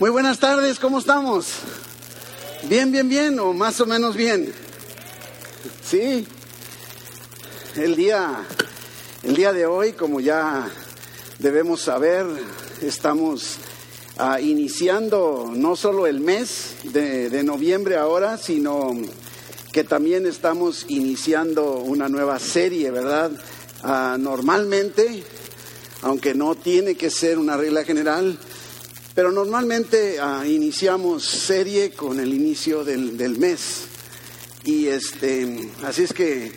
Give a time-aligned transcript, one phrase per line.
[0.00, 1.48] Muy buenas tardes, ¿cómo estamos?
[2.62, 4.50] Bien, bien, bien, o más o menos bien.
[5.86, 6.26] Sí.
[7.76, 8.46] El día,
[9.24, 10.70] el día de hoy, como ya
[11.38, 12.24] debemos saber,
[12.80, 13.58] estamos
[14.16, 18.96] ah, iniciando no solo el mes de, noviembre ahora, sino
[19.70, 23.32] que también estamos iniciando una nueva serie, ¿verdad?
[23.82, 25.22] Ah, normalmente,
[26.00, 28.38] aunque no tiene que ser una regla general,
[29.14, 33.86] pero normalmente ah, iniciamos serie con el inicio del, mes.
[34.64, 36.52] Y este, así es que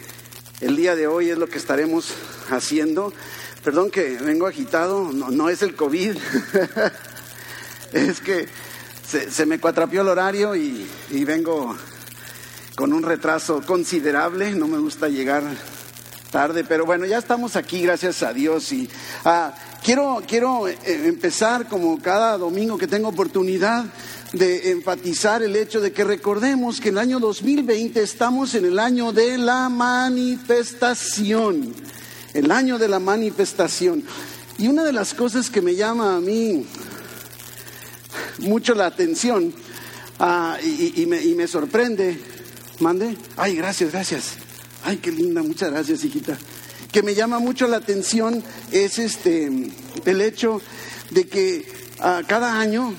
[0.61, 2.13] el día de hoy es lo que estaremos
[2.49, 3.13] haciendo.
[3.63, 6.17] Perdón que vengo agitado, no, es el COVID,
[7.93, 8.47] es que
[9.07, 10.87] se, me cuatrapió el horario y,
[11.25, 11.75] vengo
[12.75, 15.43] con un retraso considerable, no me gusta llegar
[16.29, 18.71] tarde, pero bueno, ya estamos aquí, gracias a Dios.
[18.73, 18.89] Y
[19.23, 23.83] ah, Quiero, quiero eh, empezar como cada domingo que tengo oportunidad
[24.31, 29.11] de enfatizar el hecho de que recordemos que el año 2020 estamos en el año
[29.11, 31.75] de la manifestación,
[32.33, 34.05] el año de la manifestación.
[34.57, 36.65] Y una de las cosas que me llama a mí
[38.39, 39.53] mucho la atención
[40.17, 42.21] ah, y, me, y me sorprende,
[42.79, 44.23] mande, ay, gracias, gracias,
[44.85, 46.37] ay, qué linda, muchas gracias, hijita
[46.93, 49.51] que me llama mucho la atención es este
[50.05, 50.61] el hecho
[51.09, 51.65] de que
[51.99, 52.93] ah, cada año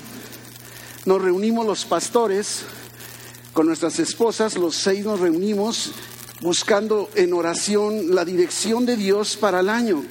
[1.05, 2.63] nos reunimos los pastores
[3.53, 5.93] con nuestras esposas, los seis nos reunimos
[6.41, 10.03] buscando en oración la dirección de Dios para el año.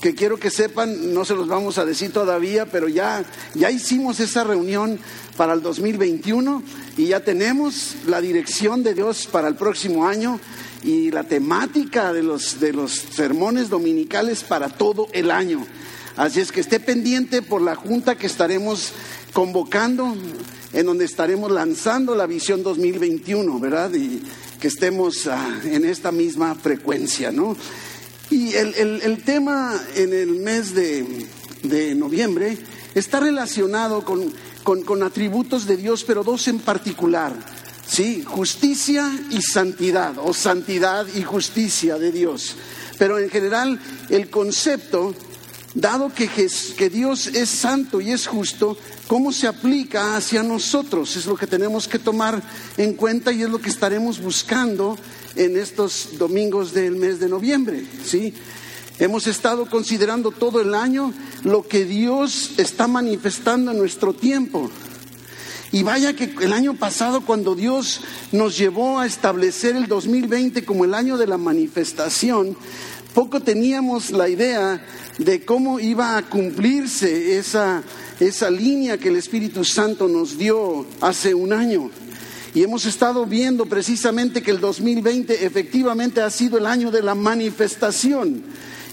[0.00, 3.22] Que quiero que sepan, no se los vamos a decir todavía, pero ya,
[3.54, 4.98] ya hicimos esa reunión
[5.36, 6.62] para el 2021
[6.96, 10.40] y ya tenemos la dirección de Dios para el próximo año
[10.82, 15.66] y la temática de los, de los sermones dominicales para todo el año.
[16.16, 18.92] Así es que esté pendiente por la junta que estaremos
[19.32, 20.16] convocando,
[20.72, 23.92] en donde estaremos lanzando la visión 2021, ¿verdad?
[23.94, 24.22] Y
[24.60, 27.56] que estemos ah, en esta misma frecuencia, ¿no?
[28.30, 31.26] Y el, tema en el mes de,
[31.64, 32.58] de noviembre
[32.94, 34.32] está relacionado con,
[34.62, 37.32] con, con atributos de Dios, pero dos en particular.
[37.90, 42.54] Sí, justicia y santidad, o santidad y justicia de Dios.
[43.00, 43.80] Pero en general
[44.10, 45.12] el concepto,
[45.74, 51.16] dado que, que Dios es santo y es justo, ¿cómo se aplica hacia nosotros?
[51.16, 52.40] Es lo que tenemos que tomar
[52.76, 54.96] en cuenta y es lo que estaremos buscando
[55.34, 57.84] en estos domingos del mes de noviembre.
[58.04, 58.32] ¿sí?
[59.00, 61.12] Hemos estado considerando todo el año
[61.42, 64.70] lo que Dios está manifestando en nuestro tiempo.
[65.72, 68.00] Y vaya que el año pasado cuando Dios
[68.32, 72.56] nos llevó a establecer el 2020 como el año de la manifestación,
[73.14, 74.84] poco teníamos la idea
[75.18, 77.84] de cómo iba a cumplirse esa,
[78.18, 81.90] esa línea que el Espíritu Santo nos dio hace un año.
[82.52, 87.14] Y hemos estado viendo precisamente que el 2020 efectivamente ha sido el año de la
[87.14, 88.42] manifestación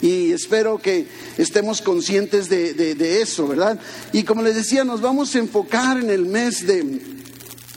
[0.01, 3.79] y espero que estemos conscientes de, eso, ¿verdad?
[4.13, 7.01] Y como les decía, nos vamos a enfocar en el mes de,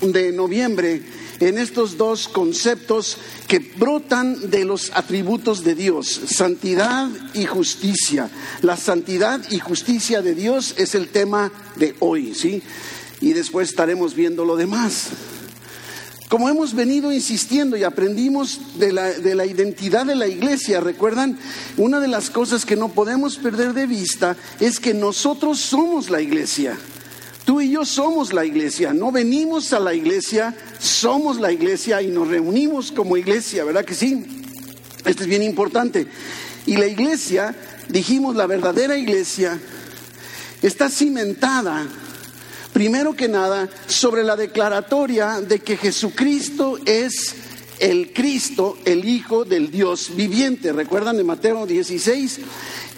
[0.02, 1.02] de noviembre
[1.40, 3.16] en estos dos conceptos
[3.48, 8.30] que brotan de los atributos de Dios, santidad y justicia.
[8.60, 12.62] La santidad y justicia de Dios es el tema de hoy, ¿sí?
[13.22, 15.08] Y después estaremos viendo lo demás.
[16.30, 21.36] Como hemos venido insistiendo y aprendimos de la, identidad de la iglesia, recuerdan,
[21.76, 26.20] una de las cosas que no podemos perder de vista es que nosotros somos la
[26.20, 26.78] iglesia.
[27.44, 32.06] Tú y yo somos la iglesia, no venimos a la iglesia, somos la iglesia y
[32.06, 34.24] nos reunimos como iglesia, ¿verdad que sí?
[35.04, 36.06] Esto es bien importante.
[36.64, 37.56] Y la iglesia,
[37.88, 39.58] dijimos, la verdadera iglesia,
[40.62, 41.88] está cimentada
[42.72, 47.34] primero que nada, sobre la declaratoria de que Jesucristo es
[47.80, 50.72] el Cristo, el Hijo del Dios viviente.
[50.72, 52.40] ¿Recuerdan de Mateo 16?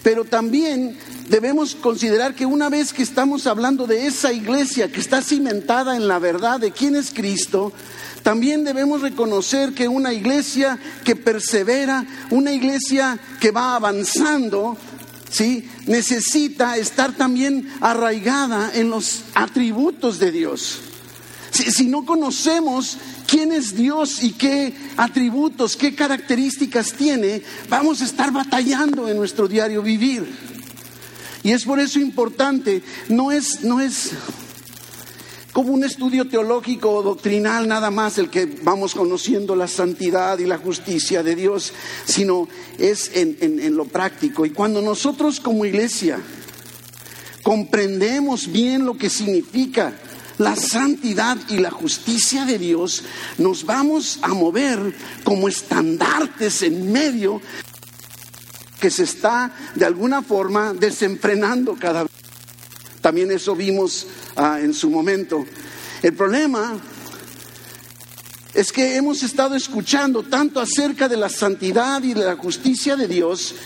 [0.03, 0.97] Pero también
[1.29, 6.09] debemos considerar que una vez que estamos hablando de esa iglesia que está cimentada en
[6.09, 7.73] la verdad de quién es Cristo,
[8.23, 14.77] también debemos reconocer que una iglesia que persevera, una iglesia que va avanzando,
[15.33, 15.69] ¿sí?
[15.87, 20.79] necesita estar también arraigada en los atributos de Dios.
[21.51, 22.97] Si, no conocemos
[23.27, 29.49] quién es Dios y qué atributos, qué características tiene, vamos a estar batallando en nuestro
[29.49, 30.27] diario vivir.
[31.43, 34.13] Y es por eso importante, no es, no es
[35.53, 40.47] como un estudio teológico o doctrinal nada más el que vamos conociendo la santidad y
[40.47, 41.73] la justicia de Dios,
[42.07, 44.47] sino es en, lo práctico.
[44.47, 46.21] Y cuando nosotros como iglesia
[47.43, 49.93] comprendemos bien lo que significa
[50.39, 53.05] la santidad y la justicia de Dios,
[53.37, 57.43] nos vamos a mover como estandartes en medio
[58.81, 62.12] que se está de alguna forma desenfrenando cada vez.
[63.03, 64.07] También eso vimos
[64.37, 65.45] ah, en su momento.
[66.03, 66.81] El problema
[68.55, 73.09] es que hemos estado escuchando tanto acerca de la santidad y de la justicia de
[73.09, 73.57] Dios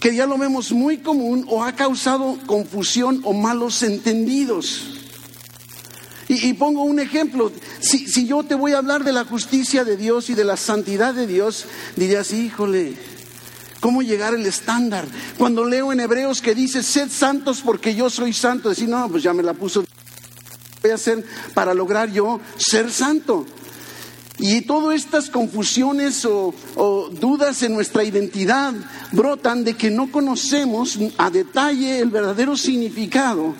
[0.00, 4.92] que ya lo vemos muy común o ha causado confusión o malos entendidos.
[6.28, 9.96] Y, pongo un ejemplo, si, si, yo te voy a hablar de la justicia de
[9.96, 12.96] Dios y de la santidad de Dios, dirías, híjole,
[13.80, 15.06] ¿cómo llegar al estándar?
[15.38, 19.22] Cuando leo en Hebreos que dice, sed santos porque yo soy santo, decir, no, pues
[19.22, 19.84] ya me la puso,
[20.82, 21.24] voy a hacer
[21.54, 23.46] para lograr yo ser santo.
[24.38, 28.74] Y todas estas confusiones o, o, dudas en nuestra identidad
[29.12, 33.54] brotan de que no conocemos a detalle el verdadero significado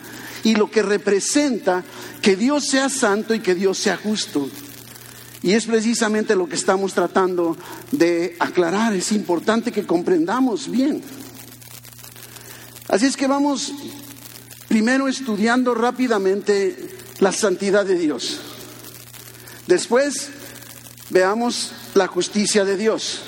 [0.44, 1.82] y lo que representa
[2.20, 4.50] que Dios sea santo y que Dios sea justo.
[5.42, 7.56] Y es precisamente lo que estamos tratando
[7.92, 8.94] de aclarar.
[8.94, 11.02] Es importante que comprendamos bien.
[12.88, 13.72] Así es que vamos
[14.68, 18.40] primero estudiando rápidamente la santidad de Dios.
[19.66, 20.28] Después
[21.10, 23.22] veamos la justicia de Dios.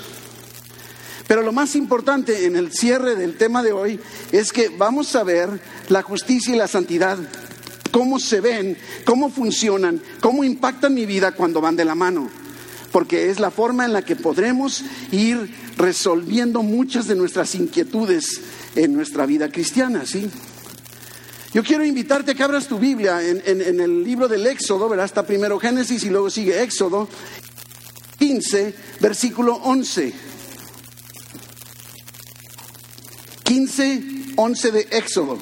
[1.26, 4.00] Pero lo más importante en el cierre del tema de hoy
[4.32, 7.18] es que vamos a ver la justicia y la santidad,
[7.90, 12.30] cómo se ven, cómo funcionan, cómo impactan mi vida cuando van de la mano.
[12.92, 14.82] Porque es la forma en la que podremos
[15.12, 18.40] ir resolviendo muchas de nuestras inquietudes
[18.74, 20.28] en nuestra vida cristiana, ¿sí?
[21.52, 25.06] Yo quiero invitarte a que abras tu Biblia en, el libro del Éxodo, ¿verdad?
[25.06, 27.08] Está primero Génesis y luego sigue Éxodo
[28.18, 30.12] 15, versículo 11.
[33.44, 34.02] 15,
[34.36, 35.38] 11 de Éxodo.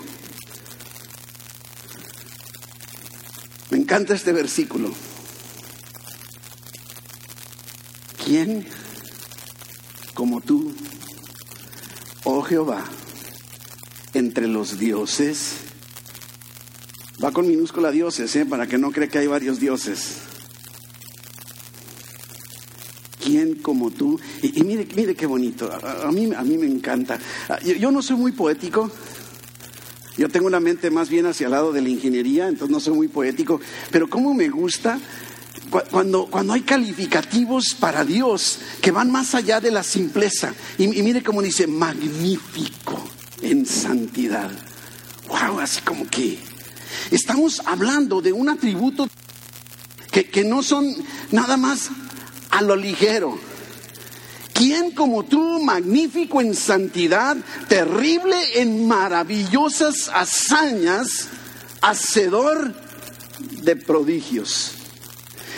[3.70, 4.92] Me encanta este versículo.
[8.24, 8.66] ¿Quién
[10.14, 10.74] como tú,
[12.24, 12.84] oh Jehová,
[14.14, 15.66] entre los dioses?
[17.22, 18.44] Va con minúscula dioses, ¿eh?
[18.44, 20.18] para que no cree que hay varios dioses.
[23.22, 24.20] ¿Quién como tú?
[24.42, 27.18] Y, mire, mire qué bonito, a, mí, a mí me encanta.
[27.48, 28.90] Ah, yo, no soy muy poético,
[30.16, 32.94] yo tengo una mente más bien hacia el lado de la ingeniería, entonces no soy
[32.94, 33.60] muy poético,
[33.90, 34.98] pero cómo me gusta
[35.90, 40.54] cuando, cuando hay calificativos para Dios que van más allá de la simpleza.
[40.78, 43.08] Y, mire cómo dice, magnífico
[43.42, 44.50] en santidad.
[45.28, 46.38] Wow, así como que
[47.10, 49.08] estamos hablando de un atributo
[50.10, 50.94] que, que no son
[51.32, 51.90] nada más
[52.50, 53.38] a lo ligero.
[54.56, 57.36] ¿Quién como tú, magnífico en santidad,
[57.68, 61.28] terrible en maravillosas hazañas,
[61.82, 62.74] hacedor
[63.62, 64.72] de prodigios?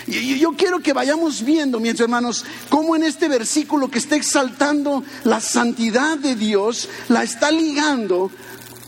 [0.09, 5.05] Y yo quiero que vayamos viendo, mis hermanos, cómo en este versículo que está exaltando
[5.23, 8.33] la santidad de Dios, la está ligando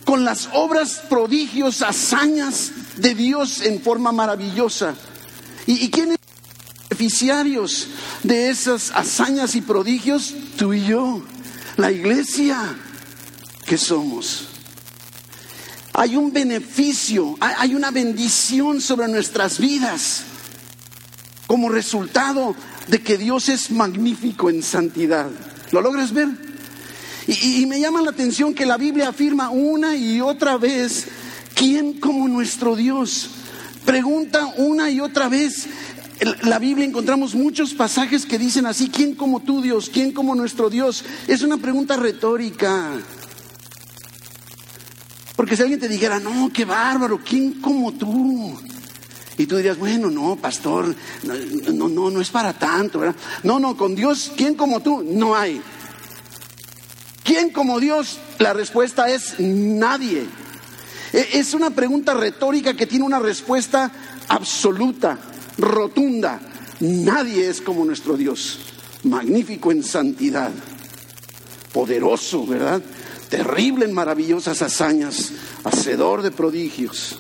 [0.05, 4.97] con las obras, prodigios, hazañas de Dios en forma maravillosa.
[5.67, 6.20] ¿Y, y quién es?
[7.01, 7.89] Beneficiarios
[8.23, 10.35] de esas hazañas y prodigios?
[10.59, 11.23] Tú y yo,
[11.79, 12.77] la iglesia
[13.65, 14.49] que somos.
[15.95, 20.25] Hay un beneficio, hay una bendición sobre nuestras vidas
[21.47, 22.55] como resultado
[22.89, 25.31] de que Dios es magnífico en santidad.
[25.73, 26.29] ¿Lo logras ver?
[27.27, 31.07] Y, y, me llama la atención que la Biblia afirma una y otra vez,
[31.55, 33.31] ¿quién como nuestro Dios?
[33.87, 35.67] Pregunta una y otra vez,
[36.43, 39.91] la Biblia encontramos muchos pasajes que dicen así, ¿quién como tú Dios?
[39.93, 41.05] ¿Quién como nuestro Dios?
[41.27, 42.93] Es una pregunta retórica.
[45.35, 48.61] Porque si alguien te dijera, no, qué bárbaro, ¿quién como tú?
[49.39, 53.17] Y tú dirías, bueno, no, pastor, no, no, no es para tanto, ¿verdad?
[53.43, 55.03] No, no, con Dios, ¿quién como tú?
[55.03, 55.63] No hay.
[57.25, 58.19] ¿Quién como Dios?
[58.39, 60.27] La respuesta es nadie.
[61.15, 63.91] E, es una pregunta retórica que tiene una respuesta
[64.29, 65.19] absoluta
[65.61, 66.41] rotunda.
[66.81, 68.59] Nadie es como nuestro Dios,
[69.05, 70.51] magnífico en santidad,
[71.73, 72.83] poderoso, ¿verdad?
[73.29, 75.33] Terrible en maravillosas hazañas,
[75.65, 77.19] hacedor de prodigios.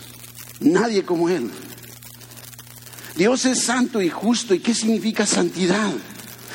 [0.60, 1.50] Nadie como Él.
[3.16, 4.54] Dios es santo y justo.
[4.54, 5.92] ¿Y qué significa santidad?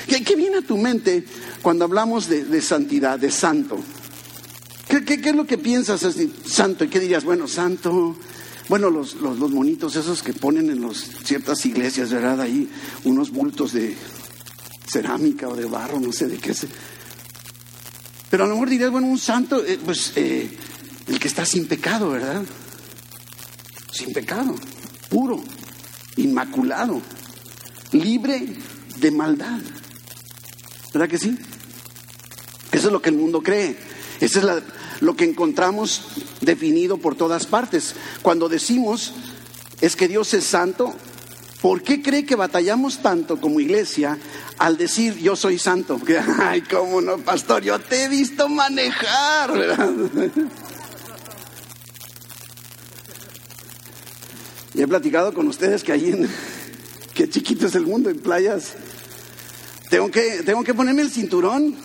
[0.08, 1.26] ¿Qué, viene a tu mente
[1.62, 3.78] cuando hablamos de, santidad, de santo?
[4.88, 6.06] ¿Qué, ¿Qué, es lo que piensas
[6.46, 6.84] santo?
[6.84, 7.24] ¿Y qué dirías?
[7.24, 8.16] Bueno, santo,
[8.68, 12.42] bueno, los, los, monitos esos que ponen en los, ciertas iglesias, ¿verdad?
[12.42, 12.68] Ahí
[13.04, 13.96] unos bultos de
[14.92, 16.66] cerámica o de barro, no sé de qué es.
[18.30, 20.50] Pero a lo mejor dirías, bueno, un santo, eh, pues eh,
[21.08, 22.44] el que está sin pecado, ¿verdad?
[23.92, 24.56] Sin pecado,
[25.10, 25.44] puro,
[26.18, 27.02] inmaculado,
[27.92, 28.58] libre
[28.98, 29.62] de maldad.
[30.94, 31.38] ¿Verdad que sí?
[32.72, 33.78] Eso es lo que el mundo cree.
[34.20, 34.46] Eso es
[35.02, 36.02] lo que encontramos
[36.42, 37.96] definido por todas partes.
[38.22, 39.14] Cuando decimos
[39.82, 40.94] es que Dios es santo,
[41.62, 44.18] ¿por qué cree que batallamos tanto como iglesia
[44.58, 46.00] al decir yo soy santo?
[46.40, 49.90] Ay, cómo no, pastor, yo te he visto manejar, ¿verdad?
[54.76, 56.30] Y he platicado con ustedes que allí en
[57.14, 58.74] qué chiquito es el mundo en playas.
[59.90, 61.76] Tengo que, tengo que ponerme el cinturón.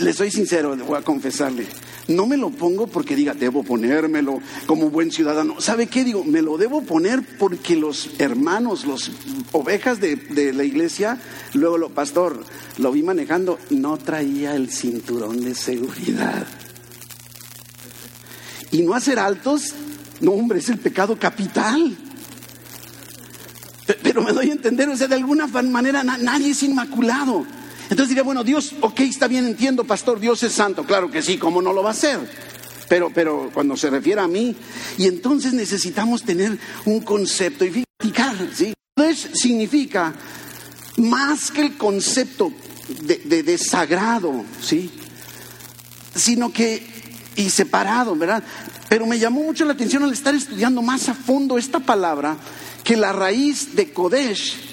[0.00, 1.66] Le soy sincero, voy a confesarle.
[2.08, 5.60] No me lo pongo porque diga, debo ponérmelo como buen ciudadano.
[5.60, 6.24] ¿Sabe qué digo?
[6.24, 9.10] Me lo debo poner porque los hermanos, los
[9.52, 11.20] ovejas de la iglesia,
[11.52, 12.44] luego lo, pastor,
[12.78, 16.46] lo vi manejando, no traía el cinturón de seguridad.
[18.70, 19.74] Y no hacer altos,
[20.20, 21.96] no hombre, es el pecado capital.
[24.02, 27.44] Pero me doy a entender, o sea, de alguna manera nadie es inmaculado.
[27.92, 30.82] Entonces diría, bueno, Dios, ok, está bien, entiendo, pastor, Dios es santo.
[30.84, 32.20] Claro que sí, ¿cómo no lo va a ser?
[32.88, 34.56] Pero, pero cuando se refiere a mí,
[34.96, 38.72] y entonces necesitamos tener un concepto y fijar, ¿sí?
[38.96, 40.14] Entonces significa
[40.96, 42.50] más que el concepto
[43.02, 44.90] de, de, sagrado, ¿sí?
[46.14, 46.86] Sino que,
[47.36, 48.42] y separado, ¿verdad?
[48.88, 52.38] Pero me llamó mucho la atención al estar estudiando más a fondo esta palabra,
[52.84, 54.71] que la raíz de Kodesh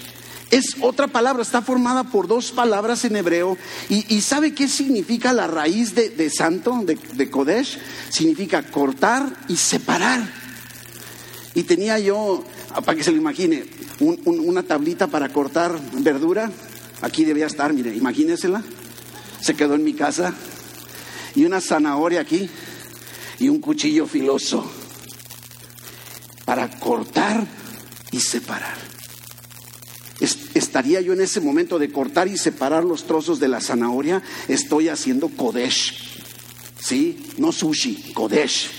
[0.51, 3.58] es otra palabra, está formada por dos palabras en hebreo.
[3.89, 7.77] ¿Y, sabe qué significa la raíz de, santo, de, Kodesh?
[8.10, 10.27] Significa cortar y separar.
[11.53, 12.44] Y tenía yo,
[12.84, 13.65] para que se lo imagine,
[14.00, 16.51] una tablita para cortar verdura.
[17.01, 18.63] Aquí debía estar, mire, imagínesela.
[19.41, 20.34] Se quedó en mi casa.
[21.36, 22.50] Y una zanahoria aquí.
[23.38, 24.70] Y un cuchillo filoso.
[26.44, 27.46] Para cortar
[28.12, 28.88] y separar
[30.19, 34.89] estaría yo en ese momento de cortar y separar los trozos de la zanahoria, estoy
[34.89, 36.21] haciendo kodesh.
[36.81, 37.27] ¿Sí?
[37.38, 38.69] No sushi, kodesh.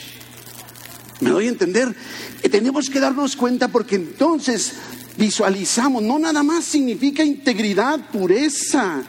[1.21, 1.95] ¿Me doy a entender?
[2.43, 4.73] Eh, tenemos que darnos cuenta porque entonces
[5.17, 9.03] visualizamos, no nada más significa integridad, pureza,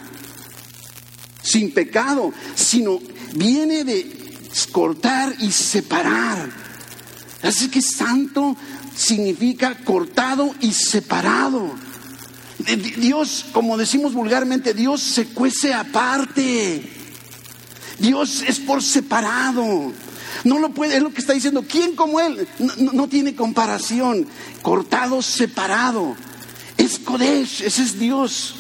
[1.42, 3.00] sin pecado, sino
[3.34, 4.38] viene de
[4.72, 6.50] cortar y separar.
[7.42, 8.56] Así que santo
[8.96, 11.72] significa cortado y separado.
[12.98, 16.84] Dios, como decimos vulgarmente, Dios se cuece aparte.
[18.00, 19.92] Dios es por separado.
[20.44, 21.64] No lo puede, es lo que está diciendo.
[21.68, 22.48] ¿Quién como Él?
[22.78, 24.28] No, tiene comparación.
[24.62, 26.16] Cortado, separado.
[26.78, 28.56] Es Kodesh, ese es Dios.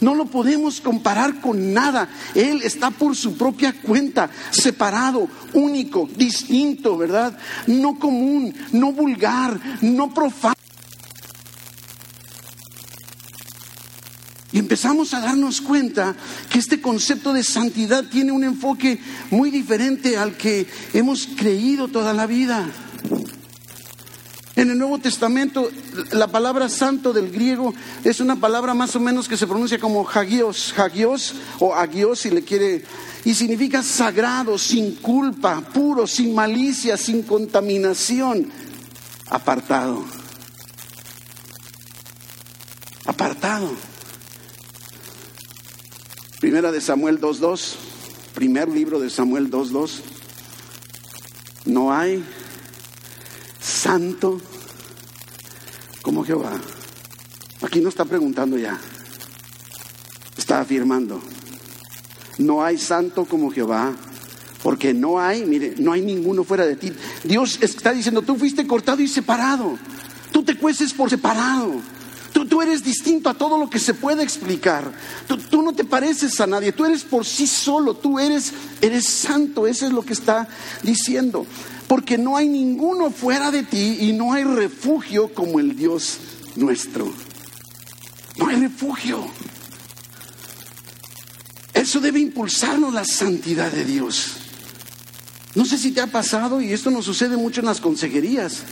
[0.00, 2.08] No lo podemos comparar con nada.
[2.34, 7.38] Él está por su propia cuenta, separado, único, distinto, ¿verdad?
[7.68, 10.56] No común, no vulgar, no profano.
[14.52, 16.14] Y empezamos a darnos cuenta
[16.50, 22.12] que este concepto de santidad tiene un enfoque muy diferente al que hemos creído toda
[22.12, 22.68] la vida.
[24.54, 25.70] En el Nuevo Testamento,
[26.12, 27.72] la palabra santo del griego
[28.04, 32.30] es una palabra más o menos que se pronuncia como hagios, hagios o agios si
[32.30, 32.84] le quiere,
[33.24, 38.52] y significa sagrado, sin culpa, puro, sin malicia, sin contaminación,
[39.30, 40.04] apartado.
[43.06, 43.91] Apartado.
[46.42, 47.76] Primera de Samuel 2.2,
[48.34, 50.00] primer libro de Samuel 2.2.
[51.66, 52.24] No hay
[53.60, 54.40] santo
[56.02, 56.60] como Jehová.
[57.62, 58.76] Aquí no está preguntando ya,
[60.36, 61.22] está afirmando.
[62.38, 63.94] No hay santo como Jehová,
[64.64, 66.92] porque no hay, mire, no hay ninguno fuera de ti.
[67.22, 69.78] Dios está diciendo, tú fuiste cortado y separado.
[70.32, 71.74] Tú te cueces por separado.
[72.32, 74.90] Tú, eres distinto a todo lo que se puede explicar.
[75.50, 76.72] Tú, no te pareces a nadie.
[76.72, 77.94] Tú eres por sí solo.
[77.94, 79.66] Tú eres, eres santo.
[79.66, 80.48] Eso es lo que está
[80.82, 81.46] diciendo.
[81.88, 86.18] Porque no hay ninguno fuera de ti y no hay refugio como el Dios
[86.56, 87.12] nuestro.
[88.36, 89.26] No hay refugio.
[91.74, 94.36] Eso debe impulsarnos la santidad de Dios.
[95.54, 98.62] No sé si te ha pasado y esto nos sucede mucho en las consejerías.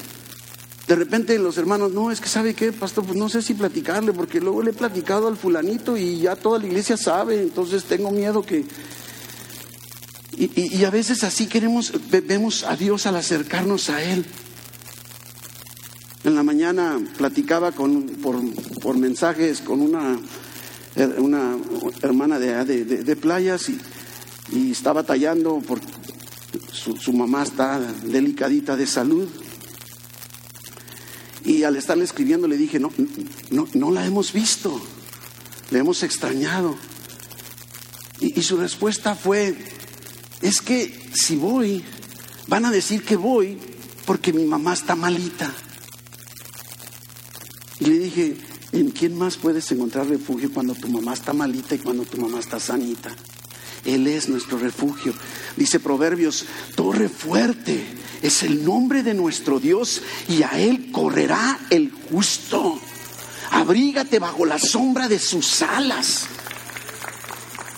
[0.91, 4.13] De repente los hermanos, no, es que sabe qué, pastor, pues no sé si platicarle,
[4.13, 8.11] porque luego le he platicado al fulanito y ya toda la iglesia sabe, entonces tengo
[8.11, 8.65] miedo que...
[10.37, 14.27] Y, a veces así queremos, vemos a Dios al acercarnos a Él.
[16.25, 18.07] En la mañana platicaba con,
[18.83, 20.19] por, mensajes con una,
[21.19, 21.57] una
[22.03, 23.79] hermana de, de, playas y,
[24.51, 25.79] y estaba tallando por
[26.73, 29.29] su, mamá está delicadita de salud.
[31.50, 32.92] Y al estarle escribiendo le dije, no,
[33.50, 34.80] no, no la hemos visto,
[35.73, 36.76] le hemos extrañado.
[38.21, 39.57] y su respuesta fue,
[40.42, 41.83] es que si voy,
[42.47, 43.59] van a decir que voy
[44.07, 45.52] porque mi mamá está malita.
[47.80, 48.37] Y le dije,
[48.71, 52.38] ¿en quién más puedes encontrar refugio cuando tu mamá está malita y cuando tu mamá
[52.38, 53.16] está sanita?
[53.85, 55.15] Él es nuestro refugio.
[55.57, 56.45] Dice Proverbios,
[56.75, 57.85] torre fuerte
[58.23, 62.79] es el nombre de nuestro Dios y a Él correrá el justo.
[63.51, 66.27] Abrígate bajo la sombra de sus alas.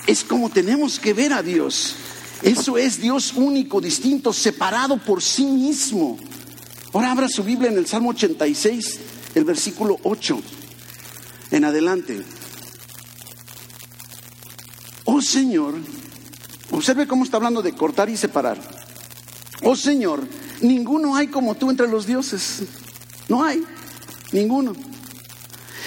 [0.05, 1.95] Es como tenemos que ver a Dios.
[2.41, 6.17] Eso es Dios único, distinto, separado por sí mismo.
[6.91, 8.99] Ahora abra su Biblia en el Salmo 86,
[9.33, 10.41] el versículo 8
[11.51, 12.21] en adelante.
[15.15, 15.75] Oh Señor,
[16.71, 18.57] observe cómo está hablando de cortar y separar.
[19.61, 20.27] Oh Señor,
[20.61, 22.63] ninguno hay como tú entre los dioses.
[23.29, 23.63] No hay,
[24.31, 24.73] ninguno.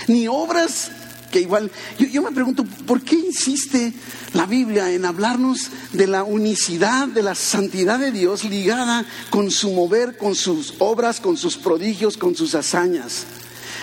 [0.06, 0.92] Ni obras
[1.32, 3.92] que igual, yo, me pregunto, ¿por qué insiste
[4.32, 9.72] la Biblia en hablarnos de la unicidad, de la santidad de Dios ligada con su
[9.72, 13.26] mover, con sus obras, con sus prodigios, con sus hazañas?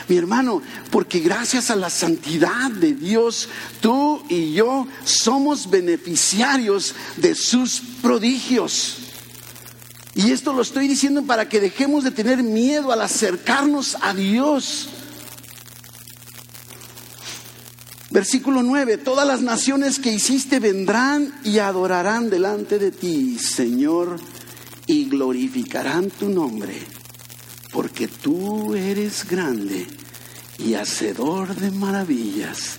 [0.08, 3.48] Mi hermano, porque gracias a la santidad de Dios,
[3.82, 8.98] tú y yo somos beneficiarios de sus prodigios.
[10.16, 14.90] Y esto lo estoy diciendo para que dejemos de tener miedo al acercarnos a Dios.
[18.12, 24.20] Versículo 9, todas las naciones que hiciste vendrán y adorarán delante de ti, Señor,
[24.86, 26.76] y glorificarán tu nombre,
[27.74, 29.88] porque tú eres grande
[30.60, 32.78] y hacedor de maravillas.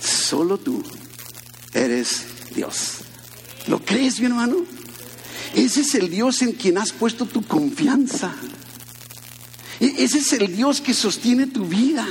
[0.00, 0.82] Solo tú
[1.74, 2.24] eres
[2.54, 2.98] Dios.
[3.66, 4.58] ¿Lo crees, mi hermano?
[5.52, 8.32] Ese es el Dios en quien has puesto tu confianza.
[9.80, 12.06] E-, ese es el Dios que sostiene tu vida.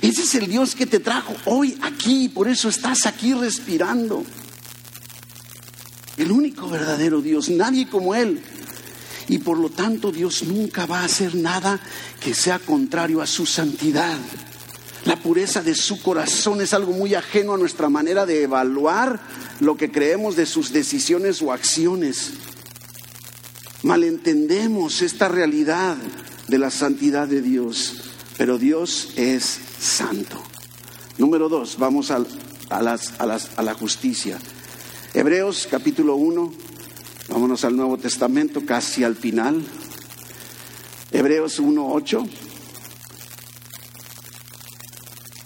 [0.00, 4.24] Ese es el Dios que te trajo hoy aquí, por eso estás aquí respirando.
[6.16, 8.42] El único verdadero Dios, nadie como Él.
[9.28, 11.80] Y por lo tanto Dios nunca va a hacer nada
[12.20, 14.18] que sea contrario a su santidad.
[15.04, 19.20] La pureza de su corazón es algo muy ajeno a nuestra manera de evaluar
[19.58, 22.32] lo que creemos de sus decisiones o acciones.
[23.82, 25.96] Malentendemos esta realidad
[26.46, 27.94] de la santidad de Dios,
[28.38, 30.40] pero Dios es santo.
[31.18, 32.20] Número dos, vamos a,
[32.80, 34.38] las, a, la justicia.
[35.14, 36.52] Hebreos capítulo 1,
[37.28, 39.64] vámonos al Nuevo Testamento, casi al final.
[41.10, 42.26] Hebreos 1, 8.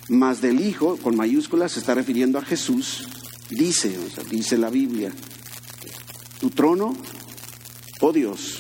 [0.09, 3.09] Más del Hijo, con mayúsculas, se está refiriendo a Jesús.
[3.51, 5.13] Dice, o sea, dice la Biblia,
[6.41, 6.97] tu trono,
[8.01, 8.59] oh Dios,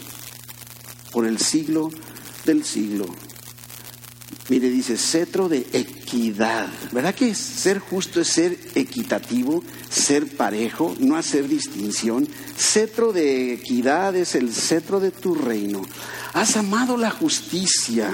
[1.12, 1.90] por el siglo
[2.44, 3.07] del siglo.
[4.48, 5.66] Mire, dice, cetro de
[6.07, 6.69] equidad.
[6.92, 12.29] ¿Verdad que ser justo es ser equitativo, ser parejo, no hacer distinción?
[12.57, 15.83] Cetro de equidad es el cetro de tu reino.
[16.33, 18.09] Has amado la justicia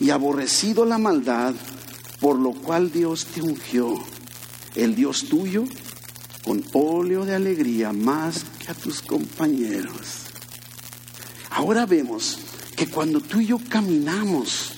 [0.00, 1.54] y aborrecido la maldad,
[2.20, 4.02] por lo cual Dios te ungió,
[4.74, 5.64] el Dios tuyo,
[6.42, 10.22] con óleo de alegría más que a tus compañeros.
[11.50, 12.38] Ahora vemos
[12.76, 14.75] que cuando tú y yo caminamos,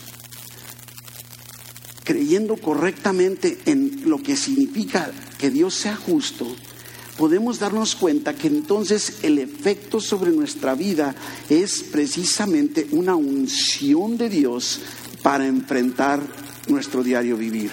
[2.08, 6.46] creyendo correctamente en lo que significa que Dios sea justo,
[7.18, 11.14] podemos darnos cuenta que entonces el efecto sobre nuestra vida
[11.50, 14.80] es precisamente una unción de Dios
[15.22, 16.22] para enfrentar
[16.68, 17.72] nuestro diario vivir.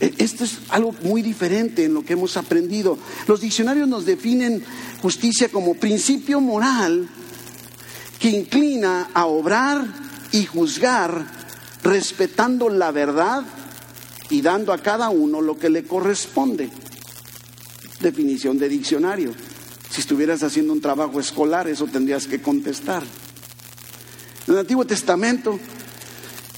[0.00, 2.96] E, esto es algo muy diferente en lo que hemos aprendido.
[3.26, 4.64] Los diccionarios nos definen
[5.02, 7.10] justicia como principio moral
[8.18, 9.84] que inclina a obrar
[10.32, 11.35] y juzgar
[11.82, 13.44] respetando la verdad
[14.30, 16.70] y dando a cada uno lo que le corresponde.
[18.00, 19.32] Definición de diccionario.
[19.90, 23.02] Si estuvieras haciendo un trabajo escolar, eso tendrías que contestar.
[24.46, 25.58] En el Antiguo Testamento,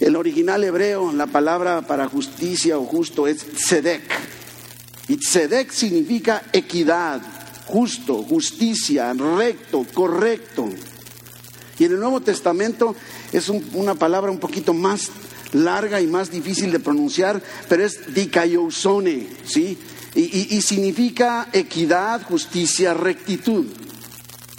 [0.00, 4.02] el original hebreo, la palabra para justicia o justo es tzedek.
[5.09, 7.20] Y tzedek significa equidad,
[7.66, 10.68] justo, justicia, recto, correcto.
[11.78, 12.94] Y en el Nuevo Testamento
[13.32, 15.10] es una palabra un poquito más
[15.52, 19.78] larga y más difícil de pronunciar, pero es dikaiousone, ¿sí?
[20.14, 23.66] Y, significa equidad, justicia, rectitud.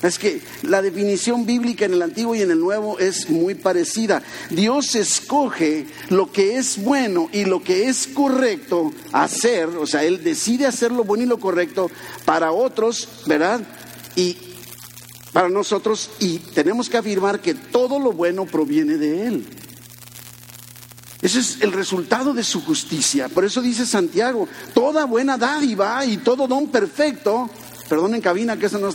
[0.01, 4.23] Es que la definición bíblica en el Antiguo y en el Nuevo es muy parecida.
[4.49, 10.23] Dios escoge lo que es bueno y lo que es correcto hacer, o sea, Él
[10.23, 11.91] decide hacer lo bueno y lo correcto
[12.23, 13.61] para otros, ¿verdad?
[14.19, 14.37] y
[15.33, 19.47] para nosotros y tenemos que afirmar que todo lo bueno proviene de Él.
[21.21, 23.27] Ese es el resultado de su justicia.
[23.27, 27.49] Por eso dice Santiago, toda buena dádiva y todo don perfecto,
[27.89, 28.89] perdonen cabina que eso no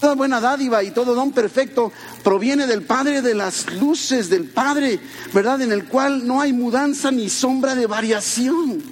[0.00, 1.92] Toda buena dádiva y todo don perfecto
[2.24, 4.98] proviene del Padre de las luces, del Padre,
[5.34, 5.60] ¿verdad?
[5.60, 8.82] En el cual no hay mudanza ni sombra de variación.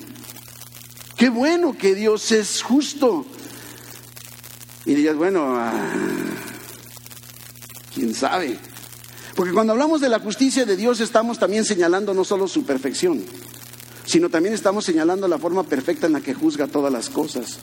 [1.16, 3.24] Qué bueno que Dios es justo.
[4.85, 5.72] Y dirías, bueno, ah,
[7.98, 8.56] quién sabe.
[9.34, 13.24] Porque cuando hablamos de la justicia de Dios estamos también señalando no solo su perfección,
[14.04, 17.58] sino también estamos señalando la forma perfecta en la que juzga todas las cosas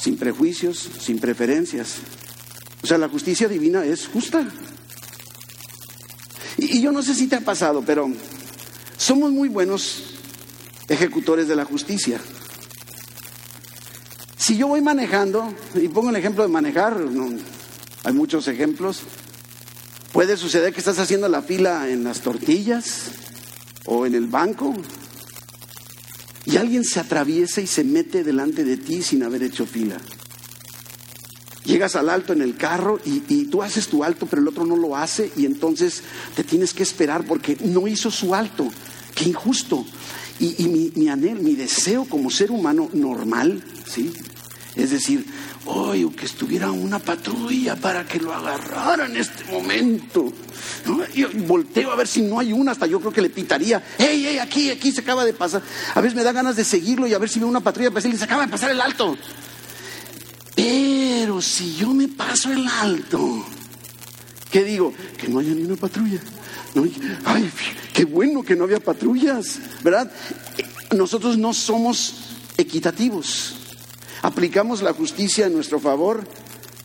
[0.00, 1.96] sin prejuicios, sin preferencias.
[2.82, 4.46] O sea, la justicia divina es justa.
[6.56, 8.08] Y, yo no sé si te ha pasado, pero
[8.96, 10.14] somos muy buenos
[10.88, 12.20] ejecutores de la justicia.
[14.36, 16.96] Si yo voy manejando, y pongo el ejemplo de manejar,
[18.04, 19.00] hay muchos ejemplos,
[20.12, 23.10] puede suceder que estás haciendo la fila en las tortillas
[23.84, 24.74] o en el banco
[26.44, 29.98] y alguien se atraviesa y se mete delante de ti sin haber hecho fila.
[31.64, 34.74] Llegas al alto en el carro y, tú haces tu alto, pero el otro no
[34.74, 36.02] lo hace y entonces
[36.34, 38.70] te tienes que esperar porque no hizo su alto.
[39.14, 39.84] Qué injusto.
[40.40, 44.10] Y, mi, mi anhelo, mi deseo como ser humano normal, ¿sí?
[44.76, 45.26] Es decir,
[45.68, 50.32] oye, que estuviera una patrulla para que lo agarrara en este momento.
[51.46, 54.38] Volteo a ver si no hay una, hasta yo creo que le pitaría, hey, hey,
[54.38, 55.62] aquí, aquí se acaba de pasar.
[55.94, 58.00] A veces me da ganas de seguirlo y a ver si veo una patrulla para
[58.00, 59.16] decirle, se acaba de pasar el alto.
[60.54, 63.44] Pero si yo me paso el alto,
[64.50, 64.92] ¿qué digo?
[65.18, 66.20] Que no haya ni una patrulla.
[67.26, 67.50] ay,
[67.92, 70.10] qué bueno que no había patrullas, ¿verdad?
[70.96, 72.14] Nosotros no somos
[72.56, 73.57] equitativos.
[74.22, 76.24] Aplicamos la justicia a nuestro favor,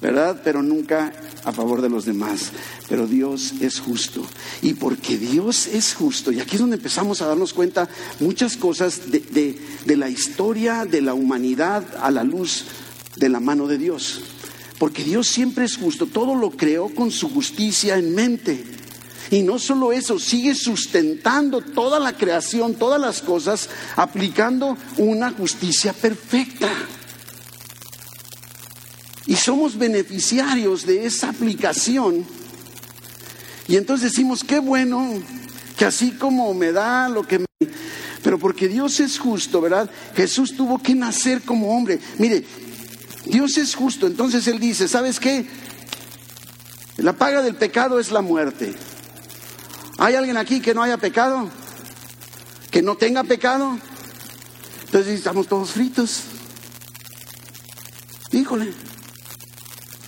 [0.02, 0.42] ¿verdad?
[0.44, 2.52] Pero nunca a favor de los demás.
[2.90, 4.26] Pero Dios es justo.
[4.62, 9.12] Y porque Dios es justo, y aquí es donde empezamos a darnos cuenta muchas cosas
[9.12, 12.66] de, de la historia de la humanidad a la luz
[13.16, 14.22] de la mano de Dios.
[14.80, 18.64] Porque Dios siempre es justo, todo lo creó con su justicia en mente.
[19.32, 25.94] Y no solo eso, sigue sustentando toda la creación, todas las cosas, aplicando una justicia
[25.94, 26.70] perfecta.
[29.26, 32.26] Y somos beneficiarios de esa aplicación.
[33.68, 35.22] Y entonces decimos, qué bueno
[35.78, 37.46] que así como me da lo que me...
[38.22, 39.90] Pero porque Dios es justo, ¿verdad?
[40.16, 42.00] Jesús tuvo que nacer como hombre.
[42.18, 42.46] Mire,
[43.26, 45.46] Dios es justo, entonces Él dice, ¿sabes qué?
[46.98, 48.74] La paga del pecado es la muerte.
[49.98, 51.50] ¿Hay alguien aquí que no haya pecado?
[52.72, 53.78] ¿Que no tenga pecado?
[54.86, 56.22] Entonces estamos todos fritos.
[58.32, 58.74] Híjole,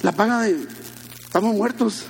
[0.01, 0.67] la paga de...
[1.23, 2.03] Estamos muertos.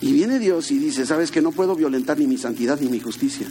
[0.00, 3.00] Y viene Dios y dice, sabes que no puedo violentar ni mi santidad ni mi
[3.00, 3.46] justicia.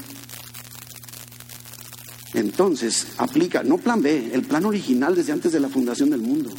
[2.33, 6.51] Entonces aplica, no plan B, el plan original desde antes de la fundación del mundo.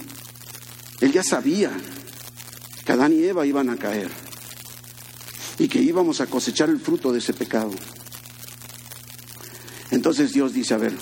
[1.01, 1.71] Él ya sabía
[2.85, 4.11] que Adán y Eva iban a caer
[5.59, 7.73] y que íbamos a cosechar el fruto de ese pecado.
[9.91, 10.95] Entonces Dios dice, a ver,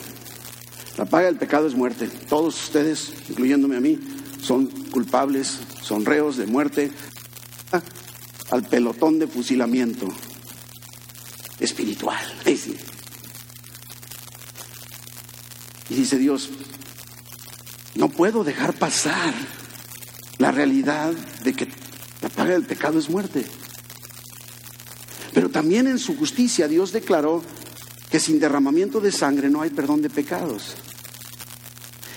[0.99, 2.09] la paga del pecado es muerte.
[2.29, 3.99] Todos ustedes, incluyéndome a mí,
[4.43, 6.91] son culpables, son reos de muerte
[8.51, 10.09] al pelotón de fusilamiento
[11.59, 12.21] espiritual.
[15.89, 16.51] Y dice Dios,
[17.95, 19.35] no puedo dejar pasar
[20.39, 21.13] la realidad
[21.45, 21.69] de que
[22.23, 23.45] la paga del pecado es muerte.
[25.35, 27.43] Pero también en su justicia Dios declaró
[28.11, 30.75] que sin derramamiento de sangre no hay perdón de pecados.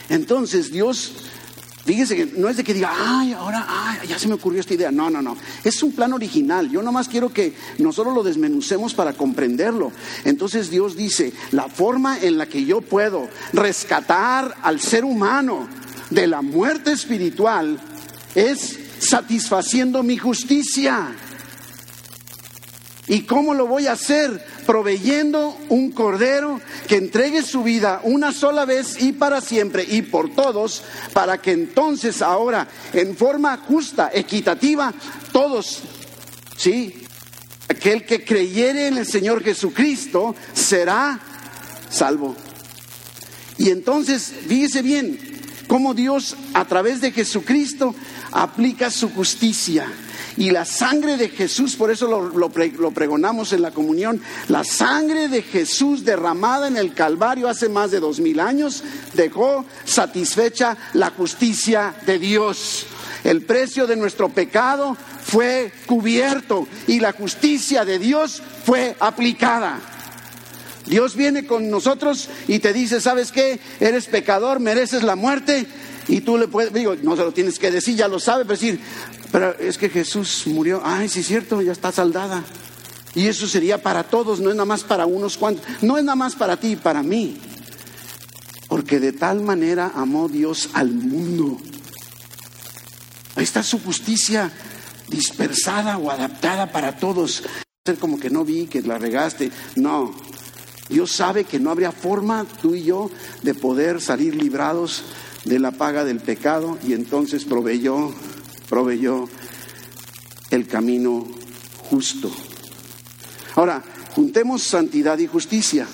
[0.09, 1.13] Entonces Dios
[1.85, 4.73] Fíjese que no es de que diga, ay, ahora, ay, ya se me ocurrió esta
[4.73, 4.89] idea.
[4.89, 5.35] No, no, no.
[5.65, 6.69] Es un plan original.
[6.69, 9.91] Yo nomás quiero que nosotros lo desmenucemos para comprenderlo.
[10.23, 15.67] Entonces Dios dice, la forma en la que yo puedo rescatar al ser humano
[16.09, 17.77] de la muerte espiritual
[18.33, 21.09] es satisfaciendo mi justicia.
[23.07, 24.45] ¿Y cómo lo voy a hacer?
[24.65, 30.33] Proveyendo un cordero que entregue su vida una sola vez y para siempre y por
[30.33, 34.93] todos, para que entonces ahora, en forma justa, equitativa,
[35.33, 35.81] todos,
[36.55, 37.05] ¿sí?
[37.67, 41.19] Aquel que creyere en el Señor Jesucristo será
[41.89, 42.35] salvo.
[43.57, 45.19] Y entonces, fíjese bien,
[45.67, 47.93] cómo Dios a través de Jesucristo
[48.31, 49.91] aplica su justicia
[50.37, 55.27] Y la sangre de Jesús, por eso lo, lo pregonamos en la comunión, la sangre
[55.27, 61.11] de Jesús derramada en el Calvario hace más de dos mil años dejó satisfecha la
[61.11, 62.87] justicia de Dios.
[63.23, 69.79] El precio de nuestro pecado fue cubierto y la justicia de Dios fue aplicada.
[70.85, 73.59] Dios viene con nosotros y te dice, ¿sabes qué?
[73.79, 75.65] Eres pecador, mereces la muerte.
[76.07, 78.59] Y tú le puedes, digo, no se lo tienes que decir, ya lo sabe, pero
[78.59, 78.79] decir,
[79.31, 80.81] pero es que Jesús murió.
[80.83, 82.43] Ay, sí es cierto, ya está saldada.
[83.15, 86.15] Y eso sería para todos, no es nada más para unos cuantos, no es nada
[86.15, 87.37] más para ti para mí.
[88.67, 91.57] Porque de tal manera amó Dios al mundo.
[93.35, 94.51] Ahí está su justicia
[95.07, 97.43] dispersada o adaptada para todos.
[97.85, 99.51] Ser como que no vi, que la regaste.
[99.75, 100.13] No,
[100.89, 103.09] Dios sabe que no habría forma, tú y yo,
[103.41, 105.03] de poder salir librados
[105.45, 108.09] de la paga del pecado y entonces proveyó,
[110.49, 111.27] el camino
[111.89, 112.31] justo.
[113.55, 113.83] Ahora,
[114.15, 115.87] juntemos santidad y justicia.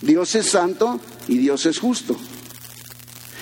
[0.00, 2.16] Dios es santo y Dios es justo.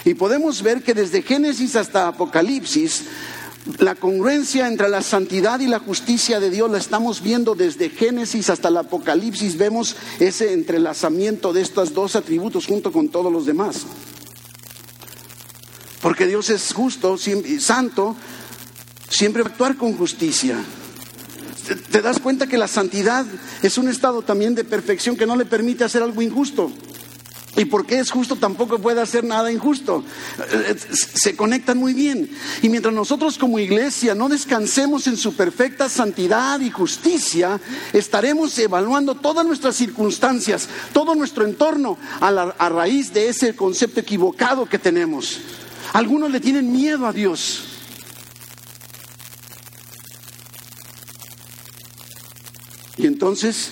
[0.04, 3.04] Y podemos ver que desde Génesis hasta Apocalipsis
[3.78, 8.50] la congruencia entre la santidad y la justicia de Dios la estamos viendo desde Génesis
[8.50, 9.56] hasta el Apocalipsis.
[9.56, 13.86] Vemos ese entrelazamiento de estos dos atributos junto con todos los demás.
[16.02, 18.16] Porque Dios es justo, y santo,
[19.08, 20.58] siempre va a actuar con justicia.
[21.90, 23.24] ¿Te das cuenta que la santidad
[23.62, 26.72] es un estado también de perfección que no le permite hacer algo injusto?
[27.54, 30.02] Y porque es justo tampoco puede hacer nada injusto.
[30.50, 32.30] Eh, se conectan muy bien.
[32.62, 37.60] Y mientras nosotros como iglesia no descansemos en su perfecta santidad y justicia,
[37.92, 44.66] estaremos evaluando todas nuestras circunstancias, todo nuestro entorno a, a raíz de ese concepto equivocado
[44.66, 45.38] que tenemos.
[45.92, 47.64] Algunos le tienen miedo a Dios.
[52.96, 53.70] Y entonces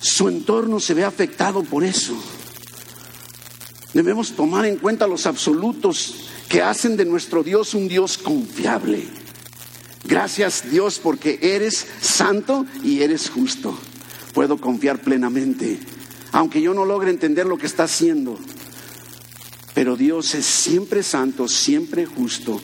[0.00, 2.16] su entorno se ve afectado por eso.
[3.92, 6.14] Debemos tomar en cuenta los absolutos
[6.48, 9.06] que hacen de nuestro Dios un Dios confiable.
[10.04, 13.76] Gracias Dios porque eres santo y eres justo.
[14.32, 15.80] Puedo confiar plenamente,
[16.32, 18.38] aunque yo no logre entender lo que está haciendo.
[19.76, 22.62] Pero Dios es siempre santo, siempre justo.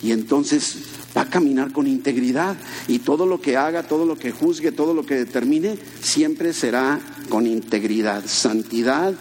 [0.00, 0.76] Y entonces
[1.16, 2.56] va a caminar con integridad.
[2.86, 7.00] Y todo lo que haga, todo lo que juzgue, todo lo que determine, siempre será
[7.28, 9.12] con integridad, santidad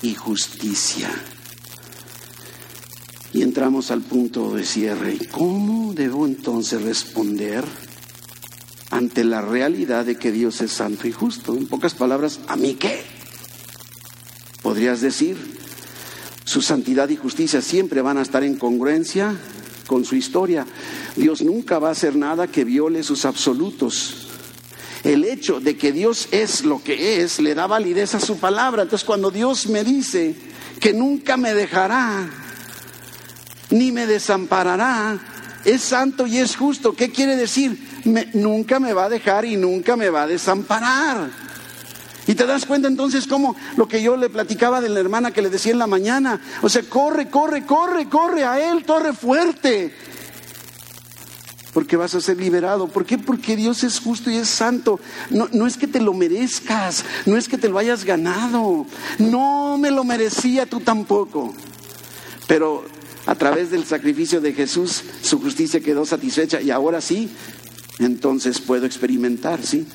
[0.00, 1.10] y justicia.
[3.34, 5.18] Y entramos al punto de cierre.
[5.30, 7.62] cómo debo entonces responder
[8.88, 11.54] ante la realidad de que Dios es santo y justo?
[11.54, 13.02] En pocas palabras, ¿a mí qué?
[14.62, 15.55] Podrías decir,
[16.46, 19.36] su santidad y justicia siempre van a estar en congruencia
[19.86, 20.66] con su historia.
[21.14, 24.26] Dios nunca va a hacer nada que viole sus absolutos
[25.06, 28.82] el hecho de que Dios es lo que es le da validez a su palabra.
[28.82, 30.34] Entonces cuando Dios me dice
[30.80, 32.28] que nunca me dejará,
[33.70, 35.18] ni me desamparará,
[35.64, 36.94] es santo y es justo.
[36.94, 37.94] ¿Qué quiere decir?
[38.34, 41.45] nunca me va a dejar y nunca me va a desamparar.
[42.26, 45.42] Y te das cuenta entonces como lo que yo le platicaba de la hermana que
[45.42, 46.40] le decía en la mañana.
[46.62, 49.94] O sea, corre, corre, corre, corre a Él, corre fuerte
[51.76, 52.88] porque vas a ser liberado.
[52.88, 53.18] ¿Por qué?
[53.18, 54.98] Porque Dios es justo y es santo.
[55.28, 58.86] No, no es que te lo merezcas, no es que te lo hayas ganado.
[59.18, 61.52] No me lo merecía tú tampoco.
[62.46, 62.86] Pero
[63.26, 67.28] a través del sacrificio de Jesús, su justicia quedó satisfecha y ahora sí,
[67.98, 69.86] entonces puedo experimentar, ¿sí?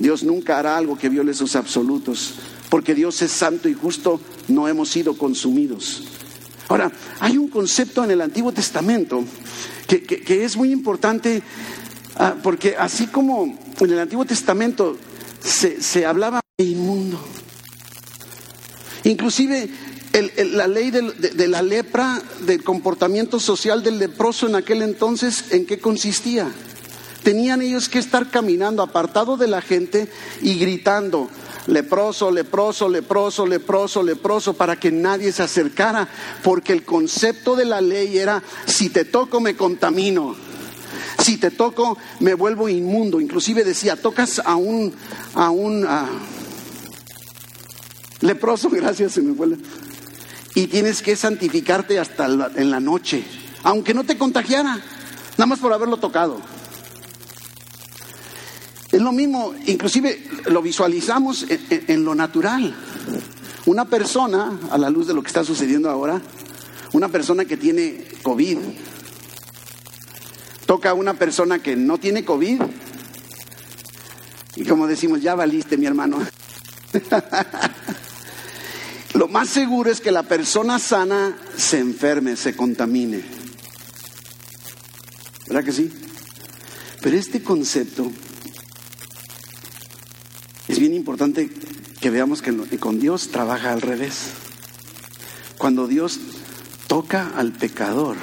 [0.00, 2.34] Dios nunca hará algo que viole sus absolutos,
[2.70, 6.04] porque Dios es santo y justo, no hemos sido consumidos.
[6.68, 9.22] Ahora, hay un concepto en el Antiguo Testamento
[9.86, 11.42] que, es muy importante
[12.16, 14.96] ah, porque así como en el Antiguo Testamento
[15.42, 17.20] se, hablaba de inmundo,
[19.04, 19.68] inclusive
[20.52, 25.78] la ley de, la lepra, del comportamiento social del leproso en aquel entonces, ¿en qué
[25.78, 26.50] consistía?
[27.22, 31.28] Tenían ellos que estar caminando apartado de la gente y gritando,
[31.66, 36.08] leproso, leproso, leproso, leproso, leproso, para que nadie se acercara,
[36.42, 40.34] porque el concepto de la ley era, si te toco me contamino,
[41.18, 44.94] si te toco me vuelvo inmundo, inclusive decía, tocas a un,
[45.34, 45.86] a un
[48.20, 49.58] leproso, gracias, se me vuelve,
[50.54, 53.24] y tienes que santificarte hasta en la noche,
[53.62, 54.80] aunque no te contagiara,
[55.36, 56.40] nada más por haberlo tocado.
[58.92, 62.74] Es lo mismo, inclusive lo visualizamos en, lo natural.
[63.66, 66.20] Una persona, a la luz de lo que está sucediendo ahora,
[66.92, 68.58] una persona que tiene COVID,
[70.66, 72.62] toca a una persona que no tiene COVID.
[74.56, 76.18] Y como decimos, ya valiste, mi hermano.
[79.14, 83.22] Lo más seguro es que la persona sana se enferme, se contamine.
[85.46, 85.92] ¿Verdad que sí?
[87.00, 88.10] Pero este concepto
[90.80, 91.50] bien importante
[92.00, 94.30] que veamos que con Dios trabaja al revés.
[95.58, 96.18] Cuando Dios
[96.86, 98.16] toca al pecador,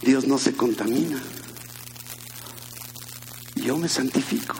[0.00, 1.20] Dios no se contamina.
[3.56, 4.54] Yo me santifico.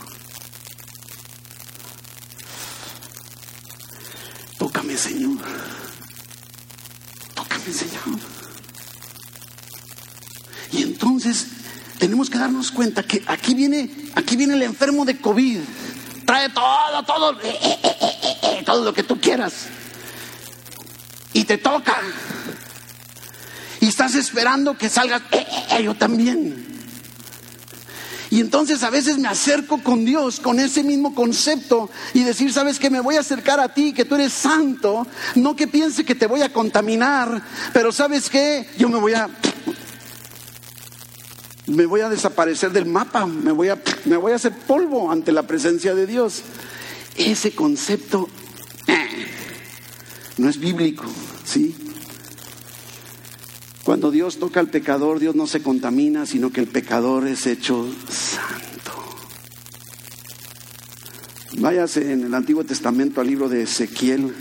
[4.59, 5.39] Tócame, Señor.
[7.37, 8.19] Tócame, Señor.
[10.73, 11.47] Y entonces
[12.01, 15.61] tenemos que darnos cuenta que aquí viene, aquí viene el enfermo de COVID.
[16.27, 17.79] Trae todo, todo, eh, eh,
[18.43, 19.67] eh, todo lo que tú quieras.
[21.33, 21.97] Y te toca.
[23.81, 25.23] Y estás esperando que salgas,
[25.83, 26.67] yo también.
[28.31, 32.79] Y entonces a veces me acerco con Dios con ese mismo concepto y decir, sabes
[32.79, 36.15] que me voy a acercar a ti, que tú eres santo, no que piense que
[36.15, 37.41] te voy a contaminar,
[37.73, 39.29] pero sabes que yo me voy a
[41.66, 45.33] me voy a desaparecer del mapa, me voy a me voy a hacer polvo ante
[45.33, 46.42] la presencia de Dios.
[47.16, 48.29] Ese concepto
[48.87, 49.26] eh,
[50.37, 51.05] no es bíblico,
[51.44, 51.74] ¿sí?
[53.85, 57.88] Cuando Dios toca al pecador, Dios no se contamina, sino que el pecador es hecho
[58.09, 58.92] santo.
[61.59, 64.35] Váyase en el Antiguo Testamento al libro de Ezequiel,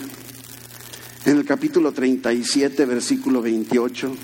[1.26, 4.16] en el capítulo 37, versículo 28.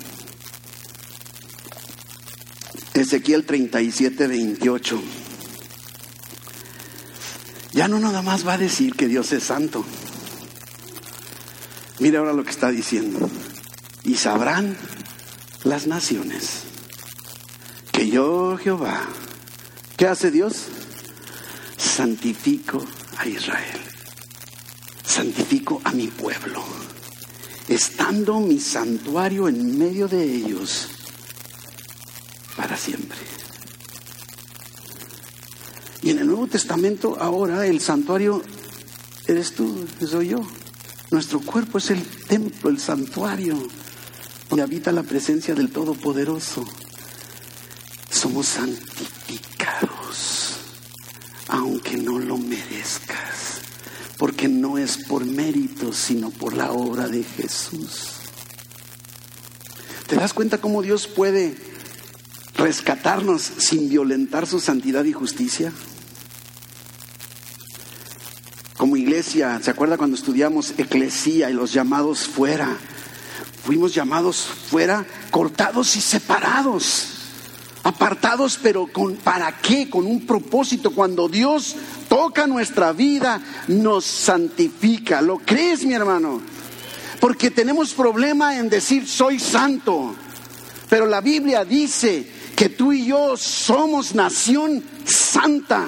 [3.12, 5.02] Ezequiel 37, 28.
[7.74, 9.84] Ya no nada más va a decir que Dios es santo.
[11.98, 13.28] Mire ahora lo que está diciendo.
[14.02, 14.78] Y sabrán
[15.62, 16.62] las naciones.
[17.92, 19.06] Que yo, Jehová,
[19.98, 20.68] ¿qué hace Dios?
[21.76, 22.82] Santifico
[23.18, 23.78] a Israel.
[25.04, 26.64] Santifico a mi pueblo.
[27.68, 30.88] Estando mi santuario en medio de ellos
[32.56, 33.18] para siempre.
[36.02, 38.42] Y en el Nuevo Testamento ahora el santuario
[39.26, 40.40] eres tú, soy yo.
[41.10, 43.56] Nuestro cuerpo es el templo, el santuario
[44.48, 46.66] donde habita la presencia del Todopoderoso.
[48.10, 50.56] Somos santificados,
[51.48, 53.60] aunque no lo merezcas,
[54.18, 58.08] porque no es por mérito, sino por la obra de Jesús.
[60.06, 61.71] ¿Te das cuenta cómo Dios puede
[62.62, 65.72] rescatarnos sin violentar su santidad y justicia?
[68.76, 72.76] Como iglesia, ¿se acuerda cuando estudiamos eclesía y los llamados fuera?
[73.64, 77.08] Fuimos llamados fuera, cortados y separados.
[77.82, 79.90] Apartados, pero con para qué?
[79.90, 80.92] Con un propósito.
[80.92, 81.74] Cuando Dios
[82.08, 85.20] toca nuestra vida, nos santifica.
[85.20, 86.40] ¿Lo crees, mi hermano?
[87.20, 90.14] Porque tenemos problema en decir soy santo.
[90.88, 95.86] Pero la Biblia dice que tú y yo somos nación santa.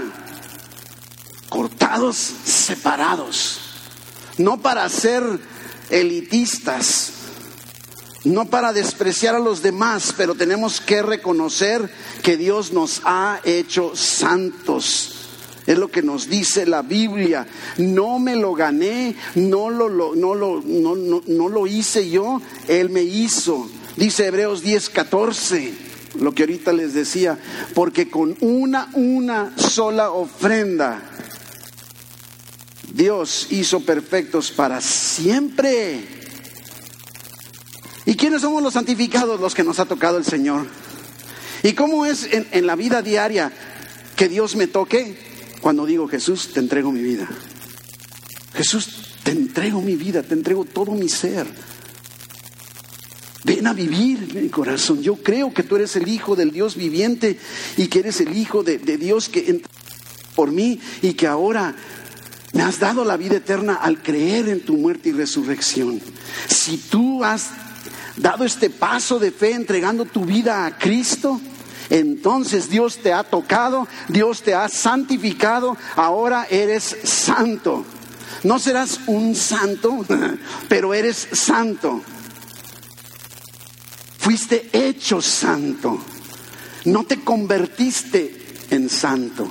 [1.49, 3.61] Cortados, separados.
[4.39, 5.23] No para ser
[5.91, 7.13] elitistas,
[8.25, 11.91] no para despreciar a los demás, pero tenemos que reconocer
[12.23, 15.15] que Dios nos ha hecho santos.
[15.67, 17.47] Es lo que nos dice la Biblia.
[17.79, 20.95] No me lo gané, no lo, no, lo, no,
[21.27, 23.69] no, lo hice yo, Él me hizo.
[23.97, 25.75] Dice Hebreos 10, 14,
[26.21, 27.39] lo que ahorita les decía,
[27.75, 31.03] porque con una, una sola ofrenda,
[32.93, 36.15] Dios hizo perfectos para siempre
[38.07, 39.41] ¿Y quiénes somos los santificados?
[39.41, 40.67] Los que nos ha tocado el Señor.
[41.63, 43.51] ¿Y cómo es en, la vida diaria
[44.17, 45.17] que Dios me toque?
[45.63, 47.27] Cuando digo, Jesús, te entrego mi vida.
[48.55, 51.47] Jesús, te entrego mi vida, te entrego todo mi ser.
[53.45, 55.03] Ven a vivir mi corazón.
[55.03, 57.39] Yo creo que tú eres el Hijo del Dios viviente
[57.77, 59.63] y que eres el Hijo de, de Dios que
[60.35, 61.75] por mí y que ahora
[62.53, 66.01] me has dado la vida eterna al creer en tu muerte y resurrección.
[66.49, 67.51] Si tú has
[68.17, 71.41] dado este paso de fe entregando tu vida a Cristo,
[71.91, 77.85] entonces Dios te ha tocado, Dios te ha santificado, ahora eres santo.
[78.43, 80.05] No serás un santo,
[80.69, 82.03] pero eres santo.
[84.25, 85.99] Fuiste hecho santo.
[86.87, 89.49] No te convertiste en santo.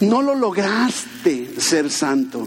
[0.00, 2.46] No lo lograste ser santo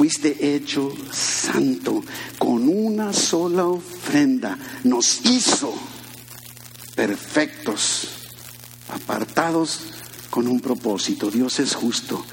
[0.00, 2.02] fuiste hecho santo.
[2.38, 5.74] Con una sola ofrenda nos hizo
[6.96, 8.08] perfectos.
[8.88, 9.80] apartados
[10.30, 11.30] con un propósito.
[11.30, 12.24] Dios es justo.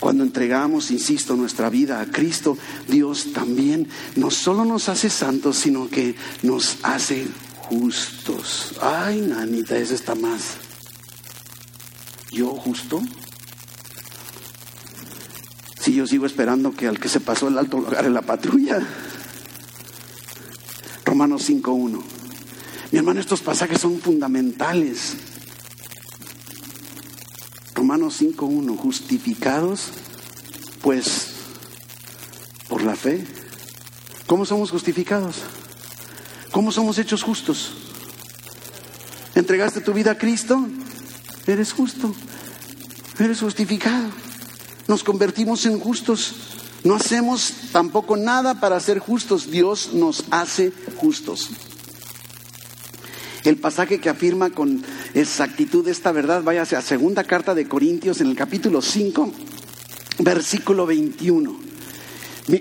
[0.00, 2.58] Cuando entregamos, insisto, nuestra vida a Cristo,
[2.88, 7.28] Dios también no solo nos hace santos, sino que nos hace
[7.72, 8.74] justos.
[8.80, 10.56] Ay, nanita, ese está más.
[12.30, 13.00] ¿Yo justo?
[15.80, 18.86] Si yo sigo esperando que al que se pasó el alto lugar en la patrulla.
[21.04, 22.02] Romanos 5.1.
[22.90, 25.14] Mi hermano, estos pasajes son fundamentales.
[27.74, 29.92] Romanos 5.1, justificados
[30.82, 31.28] pues
[32.68, 33.24] por la fe.
[34.26, 35.36] ¿Cómo somos justificados?
[36.52, 37.72] ¿Cómo somos hechos justos?
[39.34, 40.64] ¿Entregaste tu vida a Cristo?
[41.46, 42.14] Eres justo,
[43.18, 44.08] eres justificado.
[44.86, 46.34] Nos convertimos en justos.
[46.84, 49.50] No hacemos tampoco nada para ser justos.
[49.50, 51.50] Dios nos hace justos.
[53.44, 54.84] El pasaje que afirma con
[55.14, 59.32] exactitud esta verdad, váyase a segunda carta de Corintios en el capítulo 5,
[60.18, 61.58] versículo 21.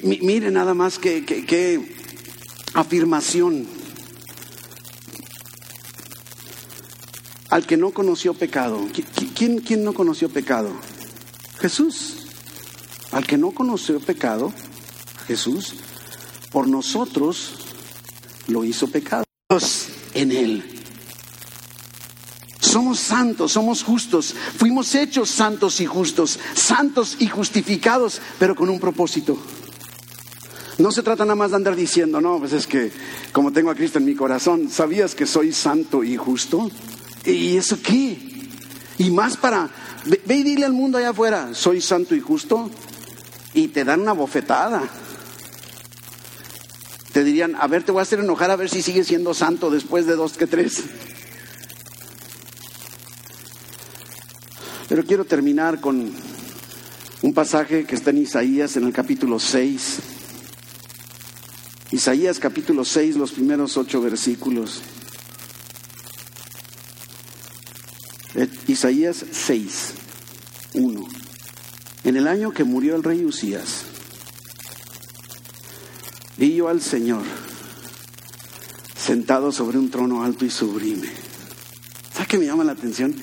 [0.03, 1.97] mire nada más que,
[2.73, 3.80] afirmación.
[7.51, 8.79] Al que no conoció pecado.
[9.35, 10.71] ¿Quién, ¿Quién no conoció pecado?
[11.59, 12.25] Jesús.
[13.11, 14.53] Al que no conoció pecado,
[15.27, 15.75] Jesús,
[16.49, 17.55] por nosotros
[18.47, 19.25] lo hizo pecado
[20.13, 20.63] en Él.
[22.61, 28.79] Somos santos, somos justos, fuimos hechos santos y justos, santos y justificados, pero con un
[28.79, 29.37] propósito.
[30.77, 32.93] No se trata nada más de andar diciendo, no, pues es que
[33.33, 36.71] como tengo a Cristo en mi corazón, ¿sabías que soy santo y justo?
[37.25, 38.17] ¿Y eso qué?
[38.97, 39.69] Y más para,
[40.05, 42.69] ve, y dile al mundo allá afuera, soy santo y justo,
[43.53, 44.83] y te dan una bofetada.
[47.11, 49.69] Te dirían, a ver, te voy a hacer enojar a ver si sigues siendo santo
[49.69, 50.83] después de dos que tres.
[54.87, 56.11] Pero quiero terminar con
[57.21, 59.99] un pasaje que está en Isaías en el capítulo 6.
[61.91, 64.81] Isaías capítulo 6, los primeros ocho versículos.
[64.81, 65.01] Eh,
[68.67, 69.93] Isaías 6,
[70.73, 71.07] 1.
[72.05, 73.85] En el año que murió el rey Usías,
[76.37, 77.21] Vi yo al Señor
[78.97, 81.07] sentado sobre un trono alto y sublime.
[82.13, 83.15] ¿Sabes qué me llama la atención?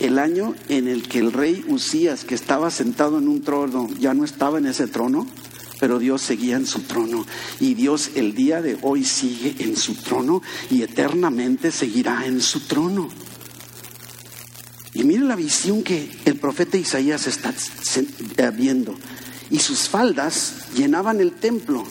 [0.00, 4.12] El año en el que el rey Usías, que estaba sentado en un trono, ya
[4.12, 5.26] no estaba en ese trono,
[5.80, 7.24] pero Dios seguía en su trono.
[7.60, 12.60] Y Dios el día de hoy sigue en su trono y eternamente seguirá en su
[12.60, 13.08] trono.
[15.16, 18.94] Y mire la visión que el profeta Isaías está viendo.
[19.50, 21.86] Y sus faldas llenaban el templo.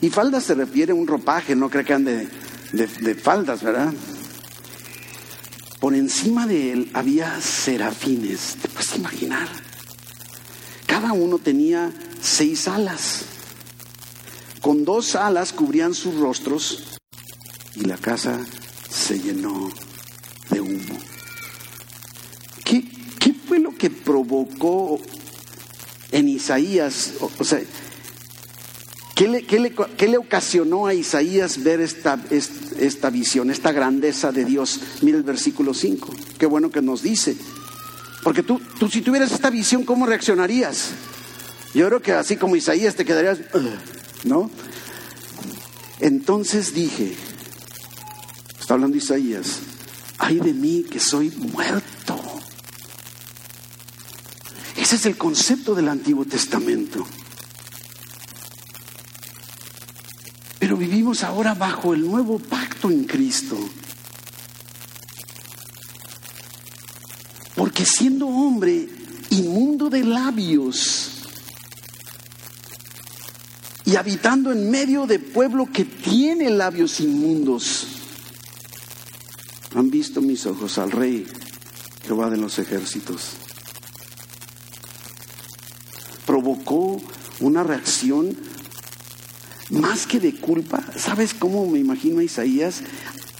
[0.00, 2.28] Y faldas se refiere a un ropaje, no creo que ande
[2.72, 3.92] de, faldas, ¿verdad?
[5.78, 9.48] Por encima de él había serafines, te puedes imaginar.
[10.86, 13.26] Cada uno tenía seis alas.
[14.62, 16.98] Con dos alas cubrían sus rostros
[17.74, 18.40] y la casa
[18.88, 19.70] se llenó
[20.48, 21.09] de humo.
[22.70, 22.84] ¿Qué,
[23.18, 25.00] qué fue lo que provocó
[26.12, 27.14] en Isaías?
[27.20, 27.60] o sea,
[29.20, 34.80] ¿Qué le, ocasionó a Isaías ver esta, esta, visión, esta grandeza de Dios?
[35.02, 37.36] Mira el versículo 5, qué bueno que nos dice.
[38.22, 40.92] Porque tú, tú si tuvieras esta visión, ¿cómo reaccionarías?
[41.74, 43.40] Yo creo que así como Isaías te quedarías,
[44.24, 44.50] ¿no?
[45.98, 47.14] Entonces dije,
[48.58, 49.58] está hablando Isaías,
[50.16, 51.89] ay de mí que soy muerto.
[54.90, 57.06] Ese es el concepto del Antiguo Testamento.
[60.58, 63.56] Pero vivimos ahora bajo el nuevo pacto en Cristo.
[67.54, 68.88] Porque siendo hombre
[69.30, 71.22] inmundo de labios
[73.84, 77.86] y habitando en medio de pueblo que tiene labios inmundos,
[79.72, 81.28] han visto mis ojos al Rey
[82.04, 83.49] Jehová de los ejércitos.
[86.40, 86.98] Provocó
[87.40, 88.34] una reacción
[89.68, 92.80] más que de culpa, ¿sabes cómo me imagino a Isaías?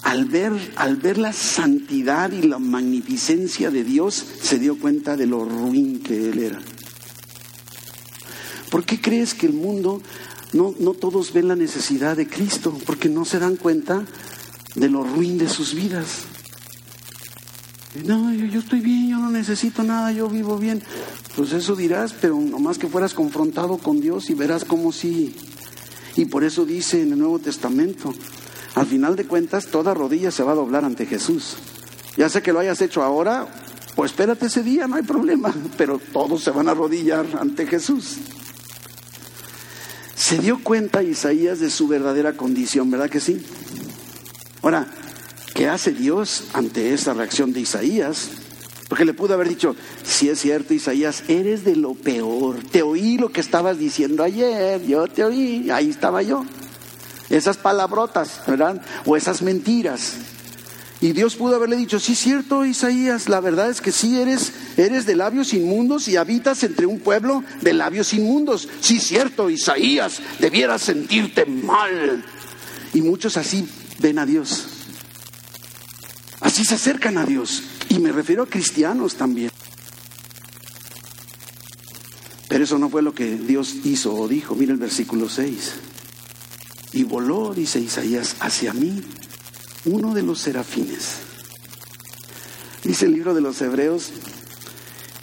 [0.03, 5.25] Al ver, al ver la santidad y la magnificencia de Dios, se dio cuenta de
[5.25, 6.61] lo ruin que él era.
[8.71, 10.03] ¿Por qué crees que el mundo
[10.53, 12.79] no, no todos ven la necesidad de Cristo?
[12.85, 14.05] Porque no se dan cuenta
[14.75, 16.27] de lo ruin de sus vidas.
[18.05, 20.83] No, yo, estoy bien, yo no necesito nada, yo vivo bien.
[21.37, 25.35] Pues eso dirás, pero nomás que fueras confrontado con Dios y verás cómo sí
[26.17, 28.13] y por eso dice en el Nuevo Testamento,
[28.75, 31.57] al final de cuentas, toda rodilla se va a doblar ante Jesús.
[32.17, 33.47] Ya sé que lo hayas hecho ahora,
[33.95, 38.19] pues espérate ese día, no hay problema, pero todos se van a arrodillar ante Jesús.
[40.15, 43.45] Se dio cuenta Isaías de su verdadera condición, ¿verdad que sí?
[44.63, 44.87] Ahora,
[45.55, 48.31] ¿qué hace Dios ante esa reacción de Isaías?
[48.91, 52.57] Porque le pudo haber dicho, si es cierto, Isaías, eres de lo peor.
[52.73, 56.45] Te oí lo que estabas diciendo ayer, yo te oí, ahí estaba yo.
[57.29, 58.83] Esas palabrotas, ¿verdad?
[59.07, 60.15] O esas mentiras.
[61.01, 64.53] Y Dios pudo haberle dicho, sí es cierto, Isaías, la verdad es que sí eres,
[64.77, 68.69] eres de labios inmundos y habitas entre un pueblo de labios inmundos.
[68.81, 72.25] Sí es cierto, Isaías, debieras sentirte mal.
[72.93, 73.67] Y muchos así
[74.01, 74.80] ven a Dios.
[76.65, 77.65] Se acercan a Dios.
[77.89, 79.51] Y me refiero a cristianos también.
[82.49, 84.55] Pero eso no fue lo que Dios hizo o dijo.
[84.55, 85.73] Mira el versículo 6.
[86.93, 89.03] Y voló, dice Isaías, hacia mí
[89.85, 91.17] uno de los serafines.
[92.85, 94.11] Dice el libro de los Hebreos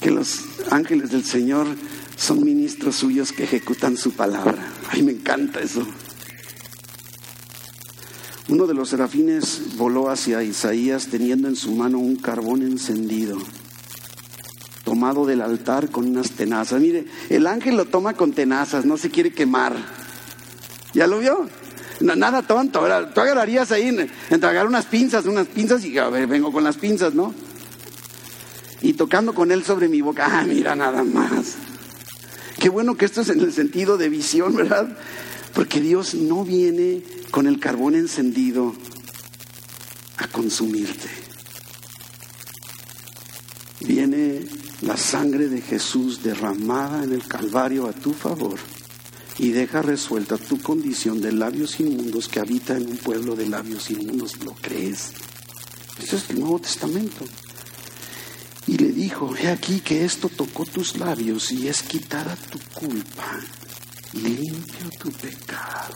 [0.01, 1.67] que los ángeles del Señor
[2.17, 4.73] son ministros suyos que ejecutan su palabra.
[4.89, 5.87] Ay, me encanta eso.
[8.49, 13.37] Uno de los serafines voló hacia Isaías teniendo en su mano un carbón encendido,
[14.85, 16.79] tomado del altar con unas tenazas.
[16.79, 19.75] Mire, el ángel lo toma con tenazas, no se quiere quemar.
[20.93, 21.49] ¿Ya lo vio?
[21.99, 22.81] nada tonto,
[23.13, 27.13] tú agarrarías ahí, entregar unas pinzas, unas pinzas y a ver, vengo con las pinzas,
[27.13, 27.33] ¿no?
[28.81, 31.55] Y tocando con él sobre mi boca, ah, mira nada más.
[32.59, 34.95] Qué bueno que esto es en el sentido de visión, ¿verdad?
[35.57, 37.01] Porque Dios no viene
[37.31, 38.75] con el carbón encendido
[40.17, 41.09] a consumirte.
[43.79, 44.45] Viene
[44.81, 48.59] la sangre de Jesús derramada en el Calvario a tu favor
[49.39, 53.89] y deja resuelta tu condición de labios inmundos que habita en un pueblo de labios
[53.89, 54.37] inmundos.
[54.45, 55.13] ¿Lo crees?
[55.99, 57.25] Eso es el Nuevo Testamento.
[58.67, 63.39] Y le dijo, he aquí que esto tocó tus labios y es quitada tu culpa,
[64.23, 65.95] limpio tu pecado.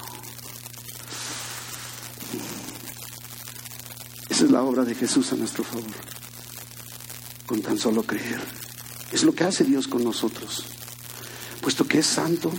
[4.30, 5.91] Esa es la obra de Jesús a nuestro favor,
[7.45, 8.41] con tan solo creer.
[9.11, 10.65] Es lo que hace Dios con nosotros.
[11.61, 12.51] Puesto que es santo,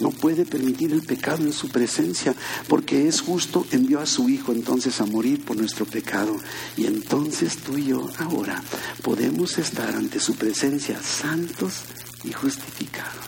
[0.00, 2.34] no puede permitir el pecado en su presencia,
[2.68, 6.36] porque es justo, envió a su Hijo entonces a morir por nuestro pecado.
[6.76, 8.62] Y entonces tú y yo ahora
[9.02, 11.82] podemos estar ante su presencia santos
[12.24, 13.27] y justificados.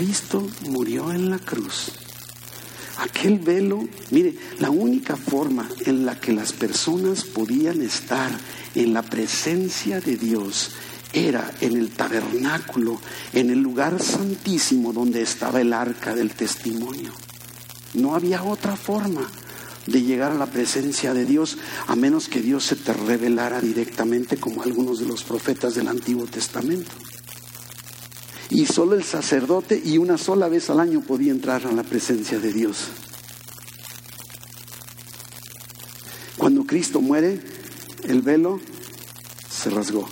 [0.00, 1.92] Cristo murió en la cruz,
[3.00, 8.30] aquel velo, mire, la única forma en la que las personas podían estar
[8.74, 10.70] en la presencia de Dios
[11.12, 12.98] era en el tabernáculo,
[13.34, 17.12] en el lugar santísimo donde estaba el arca del testimonio.
[17.92, 19.30] No había otra forma
[19.86, 24.38] de llegar a la presencia de Dios a menos que Dios se te revelara directamente
[24.38, 26.90] como algunos de los profetas del Antiguo Testamento.
[28.50, 32.38] Y solo el sacerdote y una sola vez al año podía entrar a la presencia
[32.38, 32.88] de Dios.
[36.36, 37.40] Cuando Cristo muere,
[38.04, 38.60] el velo
[39.48, 40.08] se rasgó.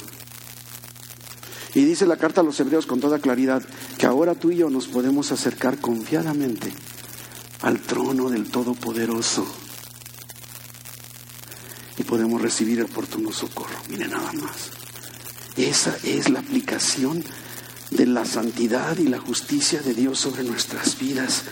[1.74, 3.62] Y dice la carta a los hebreos con toda claridad
[3.98, 6.72] que ahora tú y yo nos podemos acercar confiadamente
[7.62, 9.46] al trono del Todopoderoso
[11.96, 13.76] y podemos recibir el oportuno socorro.
[13.88, 14.70] Mire nada más.
[15.56, 17.24] Esa es la aplicación
[17.90, 21.44] de la santidad y la justicia de Dios sobre nuestras vidas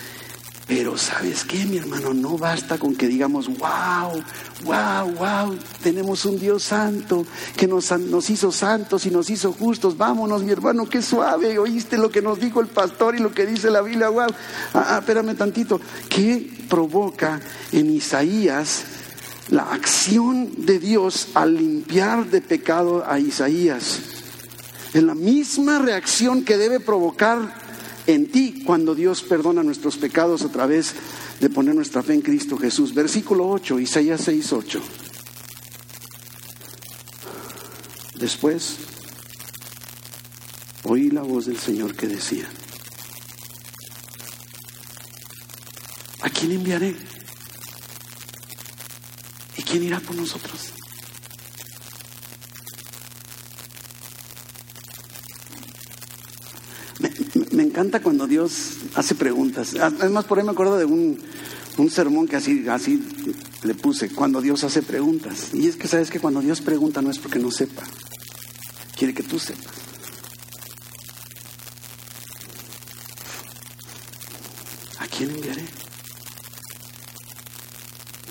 [0.66, 4.20] pero sabes qué, mi hermano, no basta con que digamos, wow,
[4.64, 7.24] wow, wow, tenemos un Dios santo
[7.56, 9.96] que nos, nos hizo santos y nos hizo justos.
[9.96, 11.56] Vámonos, mi hermano, qué suave.
[11.60, 14.08] Oíste lo que nos dijo el pastor y lo que dice la Biblia.
[14.08, 14.26] Wow,
[14.74, 15.80] ah, ah, espérame tantito.
[16.08, 18.86] ¿Qué provoca en Isaías
[19.50, 24.15] la acción de Dios al limpiar de pecado a Isaías?
[24.96, 27.54] Es la misma reacción que debe provocar
[28.06, 30.94] en ti cuando Dios perdona nuestros pecados a través
[31.38, 32.94] de poner nuestra fe en Cristo Jesús.
[32.94, 34.82] Versículo 8, Isaías 6, 8.
[38.14, 38.76] Después
[40.84, 42.48] oí la voz del Señor que decía,
[46.22, 46.96] ¿a quién enviaré?
[49.58, 50.75] ¿Y quién irá por nosotros?
[57.56, 59.74] Me encanta cuando Dios hace preguntas.
[59.80, 61.18] Además, por ahí me acuerdo de un,
[61.90, 63.02] sermón que así, así
[63.62, 65.54] le puse, cuando Dios hace preguntas.
[65.54, 67.82] Y es que sabes que cuando Dios pregunta no es porque no sepa,
[68.94, 69.74] quiere que tú sepas.
[74.98, 75.64] ¿A quién enviaré?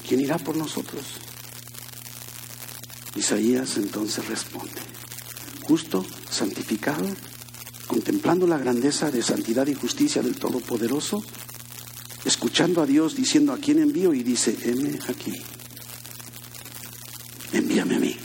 [0.07, 1.03] ¿Quién irá por nosotros?
[3.15, 4.81] Isaías entonces responde,
[5.63, 7.07] justo, santificado,
[7.87, 11.23] contemplando la grandeza de santidad y justicia del Todopoderoso,
[12.25, 15.33] escuchando a Dios diciendo a quién envío y dice, heme aquí,
[17.53, 18.17] envíame a mí.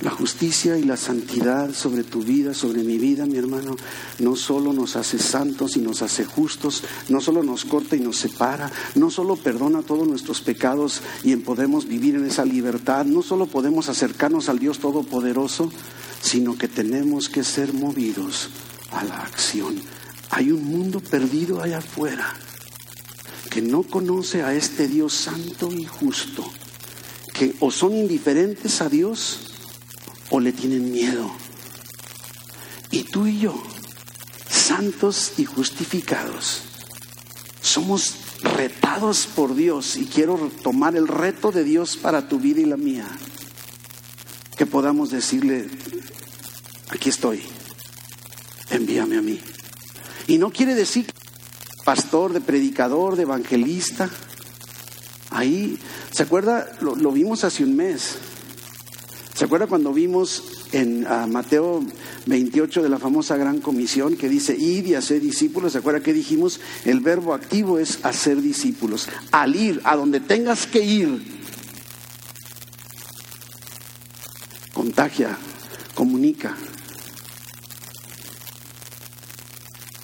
[0.00, 3.76] La justicia y la santidad sobre tu vida, sobre mi vida, mi hermano,
[4.20, 8.16] no solo nos hace santos y nos hace justos, no solo nos corta y nos
[8.16, 13.46] separa, no solo perdona todos nuestros pecados y podemos vivir en esa libertad, no solo
[13.46, 15.72] podemos acercarnos al Dios Todopoderoso,
[16.20, 18.50] sino que tenemos que ser movidos
[18.90, 19.80] a la acción.
[20.30, 22.34] Hay un mundo perdido allá afuera
[23.50, 26.44] que no conoce a este Dios santo y justo,
[27.32, 29.40] que o son indiferentes a Dios,
[30.30, 31.30] o le tienen miedo.
[32.90, 33.62] Y tú y yo,
[34.48, 36.60] santos y justificados,
[37.62, 42.66] somos retados por Dios y quiero tomar el reto de Dios para tu vida y
[42.66, 43.06] la mía.
[44.58, 45.70] Que podamos decirle,
[46.90, 47.40] aquí estoy,
[48.70, 49.40] envíame a mí.
[50.26, 51.06] Y no quiere decir
[51.88, 54.10] pastor, de predicador, de evangelista.
[55.30, 55.78] Ahí,
[56.10, 56.70] ¿se acuerda?
[56.82, 58.18] Lo, vimos hace un mes.
[59.32, 61.82] ¿Se acuerda cuando vimos en ah, Mateo
[62.26, 65.72] 28 de la famosa gran comisión que dice, id y hacer discípulos?
[65.72, 66.60] ¿Se acuerda que dijimos?
[66.84, 69.08] El verbo activo es hacer discípulos.
[69.30, 71.37] Al ir, a donde tengas que ir,
[74.78, 75.36] contagia,
[75.92, 76.54] comunica.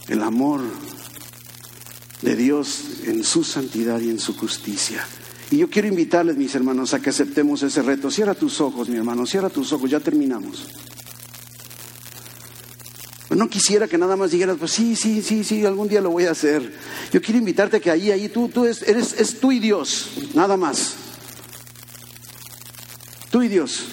[0.08, 0.62] El amor
[2.22, 5.06] de Dios en su santidad y en su justicia.
[5.52, 8.10] Y yo quiero invitarles, mis hermanos, a que aceptemos ese reto.
[8.10, 10.66] Cierra tus ojos, mi hermano, cierra tus ojos, ya terminamos.
[13.30, 16.24] No quisiera que nada más dijeras, pues sí, sí, sí, sí, algún día lo voy
[16.24, 16.74] a hacer.
[17.12, 20.56] Yo quiero invitarte a que ahí, ahí, tú, tú eres, es tú y Dios, nada
[20.56, 20.96] más.
[23.30, 23.84] Tú y Dios.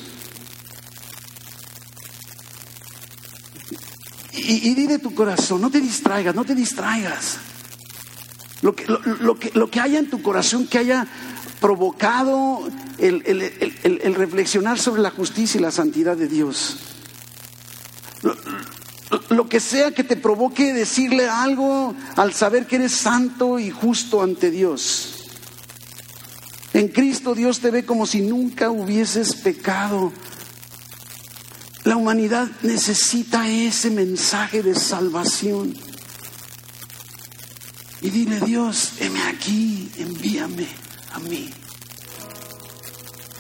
[4.52, 7.38] Y, y di de tu corazón, no te distraigas, no te distraigas.
[8.62, 11.08] Lo que, lo, que, lo que haya en tu corazón, que haya
[11.62, 16.76] provocado el, reflexionar sobre la justicia y la santidad de Dios.
[19.30, 24.22] Lo, que sea que te provoque decirle algo al saber que eres santo y justo
[24.22, 25.30] ante Dios.
[26.74, 30.12] En Cristo Dios te ve como si nunca hubieses pecado.
[31.92, 35.76] La humanidad necesita ese mensaje de salvación.
[38.00, 40.68] Y dile, Dios, heme aquí, envíame
[41.12, 41.50] a mí.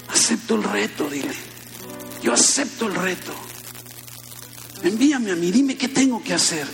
[0.10, 1.32] Acepto el reto, dile.
[2.22, 3.32] Yo acepto el reto.
[4.84, 6.68] Envíame a mí, dime qué tengo que hacer.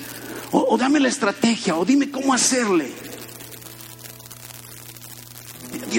[0.49, 2.91] O, dame la estrategia, o dime cómo hacerle.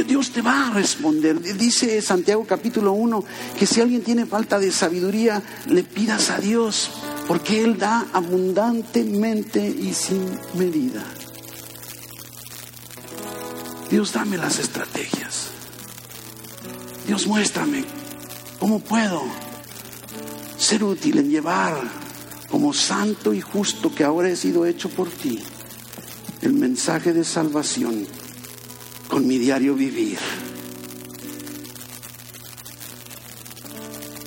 [0.05, 1.41] Dios te va a responder.
[1.41, 3.25] Dice Santiago capítulo 1
[3.59, 6.91] que si alguien tiene falta de sabiduría, le pidas a Dios,
[7.27, 11.05] porque Él da abundantemente y sin medida.
[13.91, 15.49] Dios, dame las estrategias.
[17.07, 17.85] Dios, muéstrame
[18.59, 19.23] cómo puedo
[20.59, 21.75] ser útil en llevar
[22.51, 25.43] como santo y justo que ahora he sido hecho por ti
[26.43, 28.07] el mensaje de salvación
[29.09, 30.19] con mi diario vivir.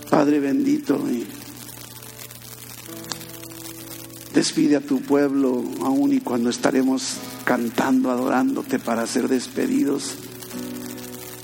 [0.10, 1.00] Padre bendito,
[4.34, 10.16] despide a tu pueblo aún y cuando estaremos cantando, adorándote para ser despedidos.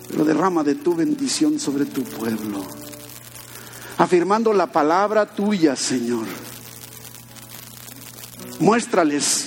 [0.10, 2.66] Pero derrama de tu bendición sobre tu pueblo,
[3.98, 6.26] afirmando la palabra tuya, Señor.
[8.60, 9.47] Muéstrales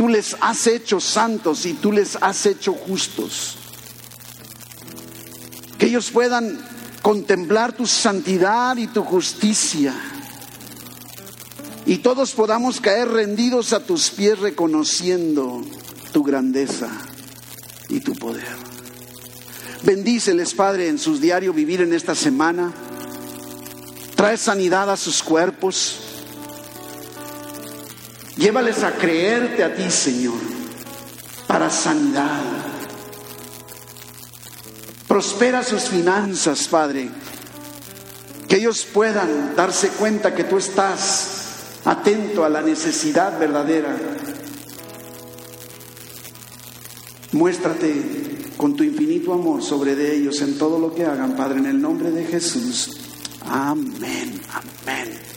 [0.00, 3.56] tú les has hecho santos y tú les has hecho justos.
[5.76, 6.58] Que ellos puedan
[7.02, 9.94] contemplar tu santidad y tu justicia
[11.84, 15.60] y todos podamos caer rendidos a tus pies reconociendo
[16.14, 16.88] tu grandeza
[17.90, 18.56] y tu poder.
[19.82, 22.72] Bendíceles, Padre, en sus diarios vivir en esta semana.
[24.16, 26.09] Trae sanidad a sus cuerpos.
[28.40, 30.38] Llévales a creerte a ti, Señor,
[31.46, 32.40] para sanidad.
[35.06, 37.10] Prospera sus finanzas, Padre.
[38.48, 43.94] Que ellos puedan darse cuenta que tú estás atento a la necesidad verdadera.
[47.32, 51.66] Muéstrate con tu infinito amor sobre de ellos en todo lo que hagan, Padre, en
[51.66, 52.90] el nombre de Jesús.
[53.44, 55.29] Amén, amén.